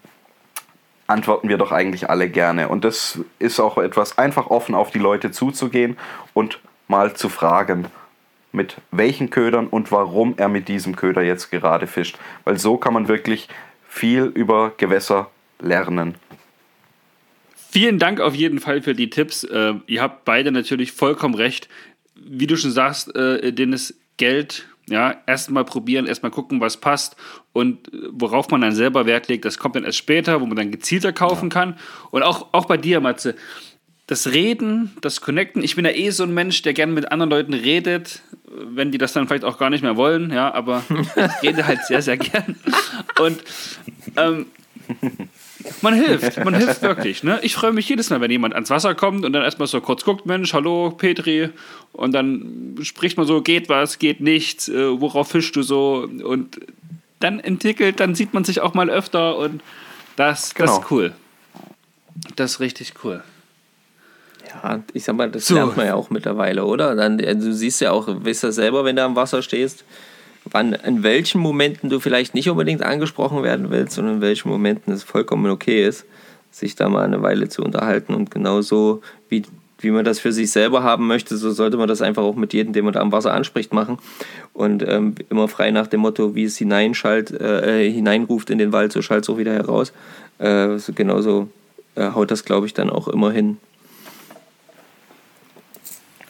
[1.07, 2.69] antworten wir doch eigentlich alle gerne.
[2.69, 5.97] Und das ist auch etwas, einfach offen auf die Leute zuzugehen
[6.33, 7.85] und mal zu fragen,
[8.51, 12.17] mit welchen Ködern und warum er mit diesem Köder jetzt gerade fischt.
[12.43, 13.49] Weil so kann man wirklich
[13.87, 15.29] viel über Gewässer
[15.59, 16.15] lernen.
[17.71, 19.43] Vielen Dank auf jeden Fall für die Tipps.
[19.43, 21.69] Äh, ihr habt beide natürlich vollkommen recht.
[22.15, 27.15] Wie du schon sagst, äh, Dennis, Geld ja, erstmal probieren, erstmal gucken, was passt
[27.53, 30.57] und äh, worauf man dann selber Wert legt, das kommt dann erst später, wo man
[30.57, 31.53] dann gezielter kaufen ja.
[31.53, 31.77] kann.
[32.11, 33.35] Und auch, auch bei dir, Matze,
[34.07, 35.63] das Reden, das Connecten.
[35.63, 38.97] Ich bin ja eh so ein Mensch, der gerne mit anderen Leuten redet, wenn die
[38.97, 42.17] das dann vielleicht auch gar nicht mehr wollen, ja, aber ich rede halt sehr, sehr
[42.17, 42.57] gern.
[43.19, 43.41] Und
[44.17, 44.47] ähm,
[45.81, 47.23] man hilft, man hilft wirklich.
[47.23, 47.39] Ne?
[47.41, 50.03] Ich freue mich jedes Mal, wenn jemand ans Wasser kommt und dann erstmal so kurz
[50.03, 51.49] guckt, Mensch, hallo Petri.
[51.91, 56.07] Und dann spricht man so, geht was, geht nichts, äh, worauf fischst du so?
[56.23, 56.59] Und
[57.19, 59.61] dann entwickelt, dann sieht man sich auch mal öfter und
[60.15, 60.67] das, genau.
[60.67, 61.13] das ist cool.
[62.35, 63.23] Das ist richtig cool.
[64.47, 65.55] Ja, ich sag mal, das so.
[65.55, 66.95] lernt man ja auch mittlerweile, oder?
[66.95, 69.83] Dann, also du siehst ja auch, weißt du selber, wenn du am Wasser stehst,
[70.49, 74.93] wann, in welchen Momenten du vielleicht nicht unbedingt angesprochen werden willst und in welchen Momenten
[74.93, 76.05] es vollkommen okay ist,
[76.51, 78.13] sich da mal eine Weile zu unterhalten.
[78.13, 79.43] Und genauso wie,
[79.79, 82.53] wie man das für sich selber haben möchte, so sollte man das einfach auch mit
[82.53, 83.97] jedem, den man da am Wasser anspricht, machen.
[84.53, 88.91] Und ähm, immer frei nach dem Motto, wie es hineinschallt, äh, hineinruft in den Wald,
[88.91, 89.93] so schallt es auch wieder heraus.
[90.39, 91.49] Äh, so genauso
[91.95, 93.57] äh, haut das, glaube ich, dann auch immer hin.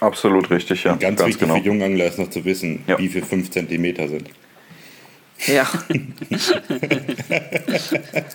[0.04, 0.93] Absolut richtig, ja.
[0.93, 1.56] Und ganz, ganz wichtig genau.
[1.60, 2.99] für Jungangler ist noch zu wissen, ja.
[2.99, 4.30] wie viel 5 cm sind.
[5.47, 5.66] Ja.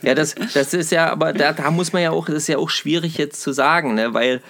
[0.02, 2.56] ja, das, das ist ja, aber da, da muss man ja auch, das ist ja
[2.56, 4.14] auch schwierig jetzt zu sagen, ne?
[4.14, 4.40] weil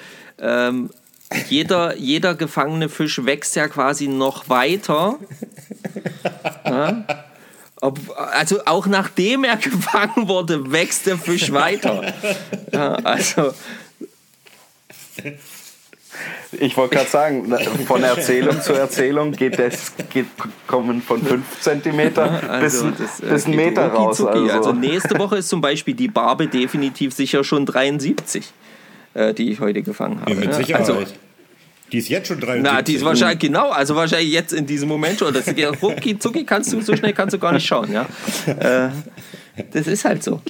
[0.41, 0.91] ähm,
[1.49, 5.17] jeder, jeder gefangene Fisch wächst ja quasi noch weiter.
[6.65, 7.05] Ja?
[7.81, 12.15] Ob, also auch nachdem er gefangen wurde, wächst der Fisch weiter.
[12.73, 13.53] Ja, also
[16.53, 17.53] Ich wollte gerade sagen,
[17.87, 20.27] von Erzählung zu Erzählung geht das geht,
[20.67, 24.21] kommen von 5 cm Also, bis, das, äh, bis einen Meter raus.
[24.25, 24.51] Also.
[24.51, 28.53] Also nächste Woche ist zum Beispiel die Barbe definitiv sicher schon 73,
[29.15, 30.33] äh, die ich heute gefangen habe.
[30.33, 30.89] Ja, mit Sicherheit.
[30.89, 31.05] Also,
[31.93, 32.63] die ist jetzt schon 73.
[32.63, 35.33] na, die ist wahrscheinlich, genau, also wahrscheinlich jetzt in diesem Moment schon.
[35.33, 38.07] Das geht rucki zucki kannst du, so schnell kannst du gar nicht schauen, ja.
[38.47, 38.91] Äh,
[39.73, 40.41] das ist halt so.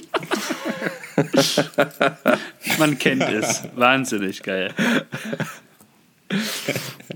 [2.79, 3.63] Man kennt es.
[3.75, 4.73] Wahnsinnig geil.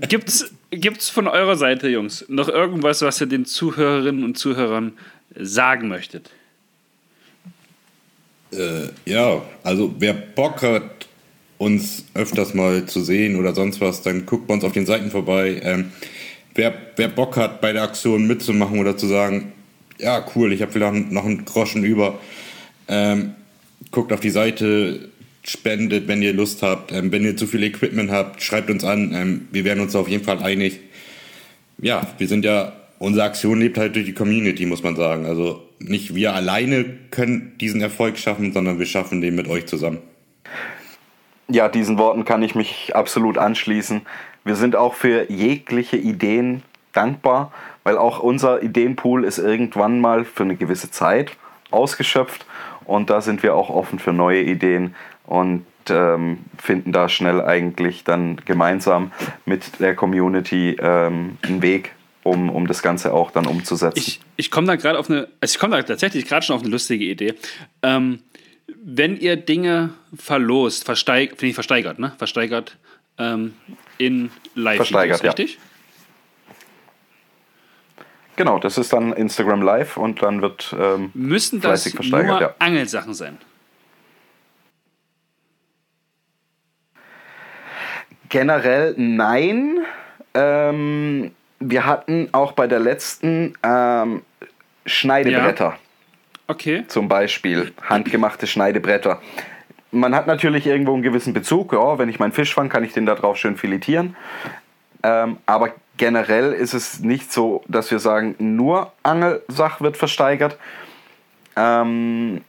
[0.08, 4.92] Gibt's, gibt's von eurer Seite, Jungs, noch irgendwas, was ihr den Zuhörerinnen und Zuhörern
[5.36, 6.30] sagen möchtet?
[8.52, 11.08] Äh, ja, also wer Bock hat,
[11.58, 15.10] uns öfters mal zu sehen oder sonst was, dann guckt bei uns auf den Seiten
[15.10, 15.60] vorbei.
[15.62, 15.92] Ähm,
[16.54, 19.52] wer, wer Bock hat, bei der Aktion mitzumachen oder zu sagen,
[19.98, 22.18] ja, cool, ich habe vielleicht noch einen Groschen über,
[22.88, 23.34] ähm,
[23.90, 25.08] guckt auf die Seite,
[25.44, 26.92] spendet, wenn ihr Lust habt.
[26.92, 29.12] Ähm, wenn ihr zu viel Equipment habt, schreibt uns an.
[29.14, 30.80] Ähm, wir werden uns auf jeden Fall einig.
[31.78, 35.26] Ja, wir sind ja, unsere Aktion lebt halt durch die Community, muss man sagen.
[35.26, 39.98] Also nicht wir alleine können diesen Erfolg schaffen, sondern wir schaffen den mit euch zusammen.
[41.48, 44.02] Ja, diesen Worten kann ich mich absolut anschließen.
[44.44, 46.62] Wir sind auch für jegliche Ideen
[46.92, 47.52] dankbar,
[47.82, 51.36] weil auch unser Ideenpool ist irgendwann mal für eine gewisse Zeit
[51.70, 52.46] ausgeschöpft
[52.84, 54.94] und da sind wir auch offen für neue Ideen
[55.26, 59.12] und ähm, finden da schnell eigentlich dann gemeinsam
[59.44, 63.98] mit der Community ähm, einen Weg, um, um das Ganze auch dann umzusetzen.
[63.98, 66.62] Ich, ich komme da gerade auf eine, also ich komme da tatsächlich gerade schon auf
[66.62, 67.34] eine lustige Idee.
[67.82, 68.20] Ähm,
[68.82, 72.12] wenn ihr Dinge verlost, versteigert, finde ich versteigert, ne?
[72.16, 72.76] Versteigert
[73.18, 73.54] ähm,
[73.98, 75.34] in live Versteigert, ja.
[78.36, 82.40] Genau, das ist dann Instagram Live und dann wird ähm, Müssen das fleißig versteigert, nur
[82.40, 82.54] ja.
[82.58, 83.38] Angelsachen sein?
[88.28, 89.78] Generell nein.
[90.34, 91.30] Ähm,
[91.60, 94.22] wir hatten auch bei der letzten ähm,
[94.86, 95.78] Schneidebretter
[96.46, 96.84] Okay.
[96.88, 99.20] zum Beispiel, handgemachte Schneidebretter.
[99.90, 101.72] Man hat natürlich irgendwo einen gewissen Bezug.
[101.72, 104.16] Ja, wenn ich meinen Fisch fange, kann ich den da drauf schön filetieren.
[105.02, 110.56] Ähm, aber generell ist es nicht so, dass wir sagen, nur Angelsach wird versteigert.
[111.56, 112.40] Ähm,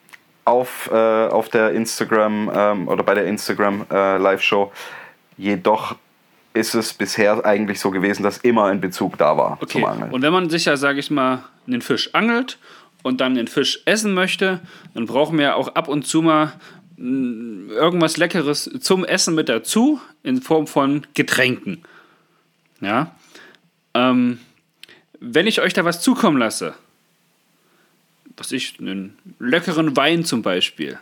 [0.45, 0.95] auf, äh,
[1.27, 4.71] auf der Instagram ähm, oder bei der Instagram äh, Live-Show.
[5.37, 5.95] Jedoch
[6.53, 9.73] ist es bisher eigentlich so gewesen, dass immer ein Bezug da war Okay.
[9.73, 10.11] zum Angeln.
[10.11, 12.59] Und wenn man sich ja, sage ich mal, einen Fisch angelt
[13.03, 14.61] und dann den Fisch essen möchte,
[14.93, 16.53] dann brauchen wir auch ab und zu mal
[16.97, 21.83] mm, irgendwas Leckeres zum Essen mit dazu in Form von Getränken.
[22.81, 23.11] Ja.
[23.95, 24.39] Ähm,
[25.19, 26.75] wenn ich euch da was zukommen lasse,
[28.37, 30.99] was ich, einen leckeren Wein zum Beispiel,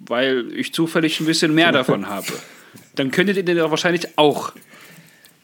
[0.00, 2.32] weil ich zufällig ein bisschen mehr davon habe,
[2.96, 4.52] dann könntet ihr den doch wahrscheinlich auch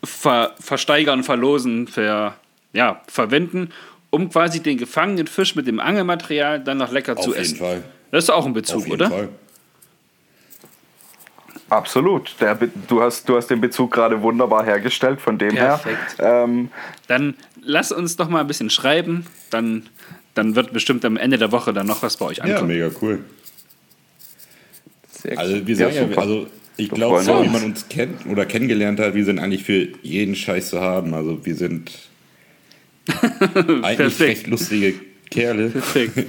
[0.05, 2.37] ver versteigern, verlosen, ver
[2.73, 3.71] ja, verwenden,
[4.11, 7.57] um quasi den gefangenen Fisch mit dem Angelmaterial dann noch lecker zu Auf jeden essen.
[7.57, 7.85] Fall.
[8.11, 9.11] Das ist auch ein Bezug, Auf jeden oder?
[9.11, 9.29] Fall.
[11.71, 12.35] Absolut.
[12.41, 12.55] Der,
[12.89, 16.19] du, hast, du hast den Bezug gerade wunderbar hergestellt, von dem Perfekt.
[16.19, 16.45] her.
[16.45, 16.71] Ähm,
[17.09, 19.87] Dann lass uns doch mal ein bisschen schreiben, dann,
[20.35, 22.69] dann wird bestimmt am Ende der Woche dann noch was bei euch Ja, ankommen.
[22.69, 23.25] mega cool.
[25.11, 26.47] Sehr Also wir Ja, sagen ja, also
[26.77, 30.37] ich glaube, so wie man uns kennt oder kennengelernt hat, wir sind eigentlich für jeden
[30.37, 31.13] Scheiß zu haben.
[31.13, 31.91] Also wir sind
[33.83, 34.95] eigentlich recht lustige
[35.31, 35.71] Kerle.
[35.71, 36.27] Perfekt.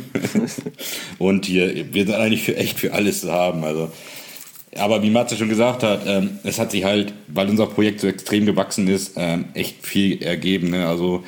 [1.20, 3.64] Und hier, wir sind eigentlich für echt für alles zu haben.
[3.64, 3.92] Also,
[4.78, 8.08] aber wie Matze schon gesagt hat, ähm, es hat sich halt, weil unser Projekt so
[8.08, 10.70] extrem gewachsen ist, ähm, echt viel ergeben.
[10.70, 10.88] Ne?
[10.88, 11.24] Also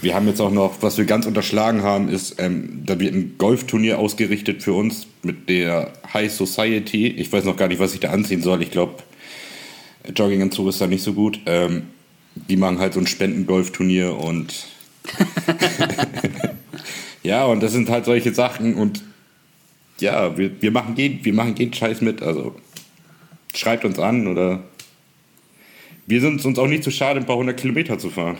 [0.00, 3.34] wir haben jetzt auch noch, was wir ganz unterschlagen haben, ist, ähm, da wird ein
[3.38, 7.08] Golfturnier ausgerichtet für uns mit der High Society.
[7.08, 8.62] Ich weiß noch gar nicht, was ich da anziehen soll.
[8.62, 8.94] Ich glaube,
[10.14, 11.40] Jogginganzug ist da nicht so gut.
[11.46, 11.82] Ähm,
[12.34, 14.66] die machen halt so ein Spendengolfturnier und
[17.22, 19.02] ja, und das sind halt solche Sachen und
[20.00, 22.22] ja, wir, wir, machen jeden, wir machen jeden Scheiß mit.
[22.22, 22.54] Also
[23.54, 24.60] schreibt uns an oder
[26.06, 28.38] wir sind uns auch nicht zu schade, ein paar hundert Kilometer zu fahren.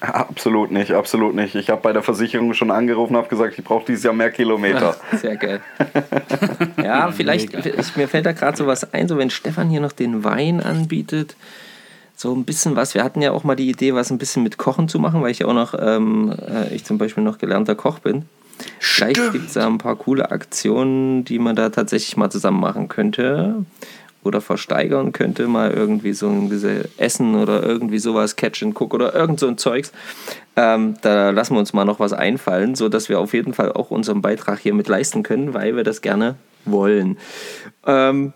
[0.00, 1.54] absolut nicht, absolut nicht.
[1.54, 4.30] Ich habe bei der Versicherung schon angerufen und habe gesagt, ich brauche dieses Jahr mehr
[4.30, 4.96] Kilometer.
[5.12, 5.60] Sehr geil.
[6.82, 9.92] ja, vielleicht, ich, mir fällt da gerade so was ein, so wenn Stefan hier noch
[9.92, 11.36] den Wein anbietet,
[12.14, 12.94] so ein bisschen was.
[12.94, 15.30] Wir hatten ja auch mal die Idee, was ein bisschen mit Kochen zu machen, weil
[15.30, 18.24] ich ja auch noch, ähm, äh, ich zum Beispiel noch gelernter Koch bin.
[18.78, 22.88] Vielleicht gibt es da ein paar coole Aktionen, die man da tatsächlich mal zusammen machen
[22.88, 23.64] könnte.
[24.22, 26.50] Oder versteigern könnte, mal irgendwie so ein
[26.96, 29.92] Essen oder irgendwie sowas, Catch and Cook oder irgend so ein Zeugs.
[30.56, 33.92] Ähm, da lassen wir uns mal noch was einfallen, sodass wir auf jeden Fall auch
[33.92, 36.34] unseren Beitrag hier mit leisten können, weil wir das gerne
[36.64, 37.18] wollen.
[37.86, 38.32] Ähm,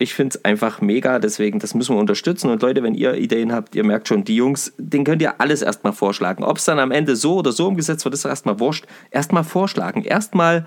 [0.00, 2.50] ich finde es einfach mega, deswegen, das müssen wir unterstützen.
[2.50, 5.60] Und Leute, wenn ihr Ideen habt, ihr merkt schon, die Jungs, den könnt ihr alles
[5.60, 6.42] erstmal vorschlagen.
[6.42, 8.86] Ob es dann am Ende so oder so umgesetzt wird, ist erstmal wurscht.
[9.10, 10.02] Erstmal vorschlagen.
[10.02, 10.66] Erstmal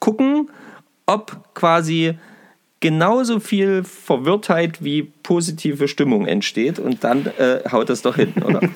[0.00, 0.50] gucken,
[1.06, 2.18] ob quasi
[2.80, 8.60] genauso viel Verwirrtheit wie positive Stimmung entsteht und dann äh, haut das doch hin, oder?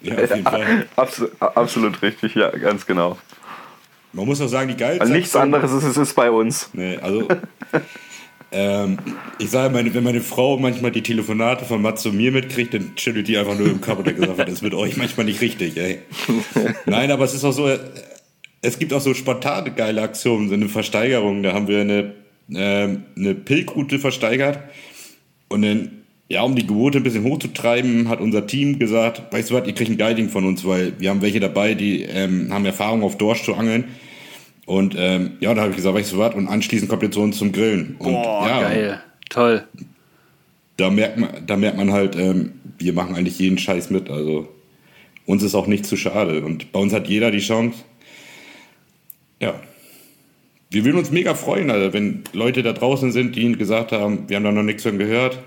[0.00, 0.86] Ja, auf jeden Fall.
[0.94, 3.18] Absolut, absolut richtig, ja, ganz genau.
[4.12, 5.10] Man muss auch sagen, die geilste.
[5.10, 6.70] Nichts anderes ist es bei uns.
[6.72, 7.26] Nee, also.
[8.50, 8.98] ähm,
[9.38, 12.92] ich sage, meine, wenn meine Frau manchmal die Telefonate von Mats und mir mitkriegt, dann
[12.96, 15.40] schüttelt die einfach nur im Kopf und hat gesagt, das ist mit euch manchmal nicht
[15.40, 15.98] richtig, ey.
[16.86, 17.78] Nein, aber es ist auch so, äh,
[18.62, 21.42] es gibt auch so spontane geile Aktionen, so eine Versteigerung.
[21.42, 22.14] Da haben wir eine,
[22.54, 24.60] ähm, eine Pilgroute versteigert
[25.48, 25.90] und dann,
[26.28, 29.74] ja, um die Quote ein bisschen hochzutreiben, hat unser Team gesagt, weißt du was, ihr
[29.74, 33.18] kriegt ein Guiding von uns, weil wir haben welche dabei, die ähm, haben Erfahrung auf
[33.18, 33.84] Dorsch zu angeln.
[34.68, 37.22] Und ähm, ja, da habe ich gesagt, weißt du was, und anschließend kommt ihr zu
[37.22, 37.96] uns zum Grillen.
[37.98, 39.02] Und Boah, ja, geil.
[39.30, 39.64] Toll.
[40.76, 44.10] da merkt man, da merkt man halt, ähm, wir machen eigentlich jeden Scheiß mit.
[44.10, 44.46] Also
[45.24, 46.44] uns ist auch nicht zu schade.
[46.44, 47.78] Und bei uns hat jeder die Chance.
[49.40, 49.58] Ja.
[50.68, 54.28] Wir würden uns mega freuen, also wenn Leute da draußen sind, die ihnen gesagt haben,
[54.28, 55.38] wir haben da noch nichts von gehört.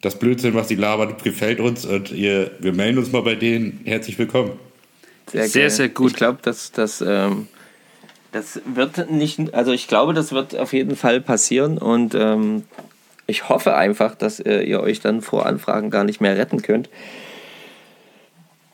[0.00, 3.80] Das Blödsinn, was die labert, gefällt uns und ihr, wir melden uns mal bei denen.
[3.84, 4.52] Herzlich willkommen.
[5.30, 5.68] Sehr, geil.
[5.68, 6.12] sehr gut.
[6.12, 7.48] Ich glaube, dass das, ähm,
[8.32, 12.64] das wird nicht, also ich glaube, das wird auf jeden Fall passieren und ähm,
[13.26, 16.88] ich hoffe einfach, dass äh, ihr euch dann vor Anfragen gar nicht mehr retten könnt.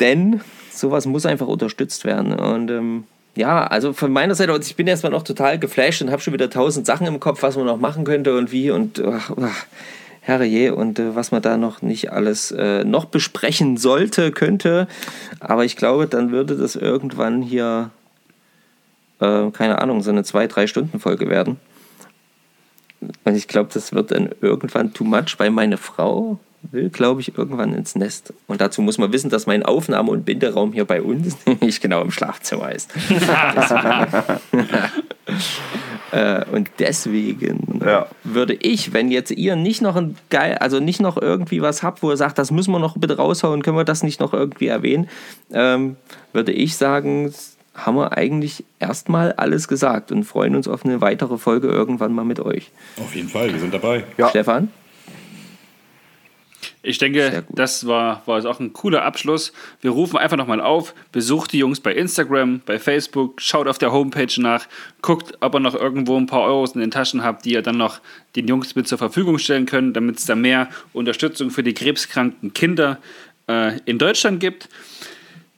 [0.00, 0.40] Denn
[0.70, 2.34] sowas muss einfach unterstützt werden.
[2.34, 6.10] Und ähm, ja, also von meiner Seite, aus, ich bin erstmal noch total geflasht und
[6.10, 9.02] habe schon wieder tausend Sachen im Kopf, was man noch machen könnte und wie und
[9.02, 9.66] ach, ach,
[10.20, 14.86] herrje und äh, was man da noch nicht alles äh, noch besprechen sollte, könnte.
[15.40, 17.90] Aber ich glaube, dann würde das irgendwann hier,
[19.22, 21.56] äh, keine Ahnung, so eine zwei, drei Stunden Folge werden.
[23.24, 26.38] Und ich glaube, das wird dann irgendwann too much, weil meine Frau
[26.70, 28.32] will, glaube ich, irgendwann ins Nest.
[28.46, 32.02] Und dazu muss man wissen, dass mein Aufnahme- und Binderaum hier bei uns nicht genau
[32.02, 32.90] im Schlafzimmer ist.
[36.12, 38.06] äh, und deswegen Ja.
[38.22, 42.02] würde ich, wenn jetzt ihr nicht noch ein geil, also nicht noch irgendwie was habt,
[42.02, 44.68] wo ihr sagt, das müssen wir noch bitte raushauen, können wir das nicht noch irgendwie
[44.68, 45.08] erwähnen,
[45.52, 45.96] ähm,
[46.32, 47.32] würde ich sagen,
[47.74, 52.24] haben wir eigentlich erstmal alles gesagt und freuen uns auf eine weitere Folge irgendwann mal
[52.24, 52.70] mit euch.
[52.98, 54.04] Auf jeden Fall, wir sind dabei.
[54.18, 54.28] Ja.
[54.28, 54.68] Stefan?
[56.84, 59.52] Ich denke, das war, war auch ein cooler Abschluss.
[59.80, 63.92] Wir rufen einfach nochmal auf, besucht die Jungs bei Instagram, bei Facebook, schaut auf der
[63.92, 64.66] Homepage nach,
[65.00, 67.76] guckt, ob ihr noch irgendwo ein paar Euros in den Taschen habt, die ihr dann
[67.76, 68.00] noch
[68.34, 72.52] den Jungs mit zur Verfügung stellen könnt, damit es da mehr Unterstützung für die krebskranken
[72.52, 72.98] Kinder
[73.48, 74.68] äh, in Deutschland gibt.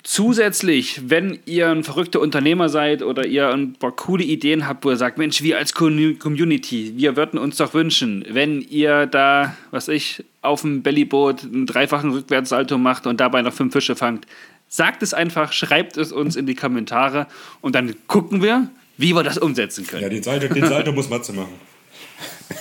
[0.06, 4.90] Zusätzlich, wenn ihr ein verrückter Unternehmer seid oder ihr ein paar coole Ideen habt, wo
[4.90, 9.56] ihr sagt, Mensch, wir als Commu- Community, wir würden uns doch wünschen, wenn ihr da,
[9.70, 14.26] was ich, auf dem Bellyboot einen dreifachen Rückwärtssalto macht und dabei noch fünf Fische fangt,
[14.68, 17.26] sagt es einfach, schreibt es uns in die Kommentare
[17.62, 20.02] und dann gucken wir, wie wir das umsetzen können.
[20.02, 21.54] Ja, den Salto, den Salto muss Matze machen.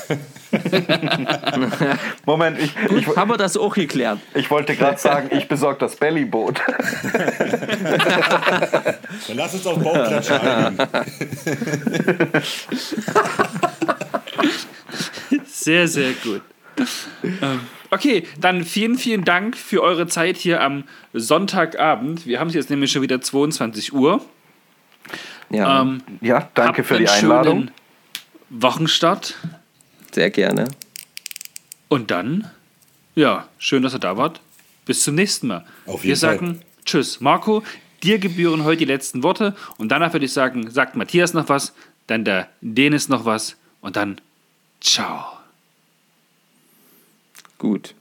[2.25, 4.19] Moment, ich, ich, Haben wir das auch geklärt?
[4.33, 6.59] ich wollte gerade sagen, ich besorge das Bellyboot.
[9.27, 10.77] Dann lass uns auf Bauklatsche einigen.
[15.45, 16.41] Sehr, sehr gut.
[17.23, 17.59] Ähm,
[17.93, 22.25] Okay, dann vielen, vielen Dank für eure Zeit hier am Sonntagabend.
[22.25, 24.25] Wir haben es jetzt nämlich schon wieder 22 Uhr.
[25.51, 27.59] Ja, Ähm, Ja, danke für die Einladung.
[27.59, 27.71] schönen
[28.49, 29.35] Wochenstart.
[30.15, 30.67] Sehr gerne.
[31.89, 32.49] Und dann,
[33.15, 34.41] ja, schön, dass ihr da wart.
[34.85, 35.65] Bis zum nächsten Mal.
[35.85, 36.37] Auf Wir jeden Fall.
[36.37, 37.21] sagen Tschüss.
[37.21, 37.63] Marco,
[38.01, 39.55] dir gebühren heute die letzten Worte.
[39.77, 41.73] Und danach würde ich sagen, sagt Matthias noch was,
[42.07, 44.19] dann der Denis noch was und dann
[44.81, 45.25] ciao.
[47.57, 47.95] Gut.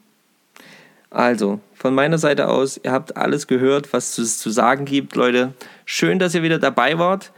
[1.11, 5.53] Also, von meiner Seite aus, ihr habt alles gehört, was es zu sagen gibt, Leute.
[5.85, 7.33] Schön, dass ihr wieder dabei wart.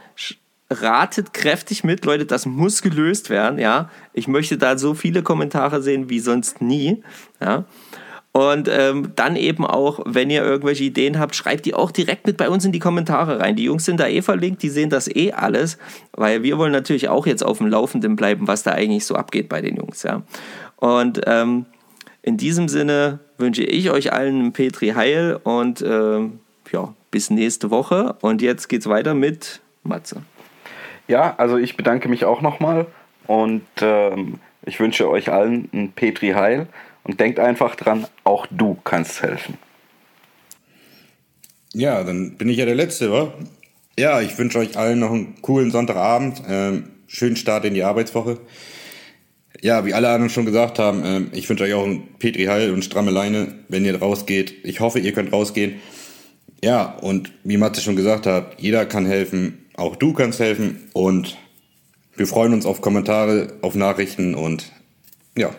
[0.69, 3.89] Ratet kräftig mit, Leute, das muss gelöst werden, ja.
[4.13, 7.03] Ich möchte da so viele Kommentare sehen wie sonst nie,
[7.39, 7.65] ja.
[8.31, 12.35] Und ähm, dann eben auch, wenn ihr irgendwelche Ideen habt, schreibt die auch direkt mit
[12.35, 13.55] bei uns in die Kommentare rein.
[13.55, 15.77] Die Jungs sind da eh verlinkt, die sehen das eh alles,
[16.11, 19.47] weil wir wollen natürlich auch jetzt auf dem Laufenden bleiben, was da eigentlich so abgeht
[19.47, 20.23] bei den Jungs, ja.
[20.75, 21.65] Und ähm,
[22.23, 26.39] in diesem Sinne wünsche ich euch allen einen Petri Heil und ähm,
[26.71, 28.15] ja, bis nächste Woche.
[28.21, 30.23] Und jetzt geht's weiter mit Matze.
[31.07, 32.87] Ja, also ich bedanke mich auch nochmal
[33.27, 36.67] und ähm, ich wünsche euch allen ein Petri Heil
[37.03, 39.57] und denkt einfach dran, auch du kannst helfen.
[41.73, 43.33] Ja, dann bin ich ja der Letzte, wa?
[43.99, 46.41] Ja, ich wünsche euch allen noch einen coolen Sonntagabend.
[46.47, 48.39] Ähm, schönen Start in die Arbeitswoche.
[49.61, 52.71] Ja, wie alle anderen schon gesagt haben, ähm, ich wünsche euch auch ein Petri Heil
[52.71, 54.53] und stramme Leine, wenn ihr rausgeht.
[54.63, 55.75] Ich hoffe, ihr könnt rausgehen.
[56.63, 61.37] Ja, und wie Matze schon gesagt hat, jeder kann helfen, auch du kannst helfen und
[62.15, 64.71] wir freuen uns auf Kommentare, auf Nachrichten und
[65.37, 65.53] ja.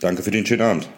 [0.00, 0.90] Danke für den schönen Abend.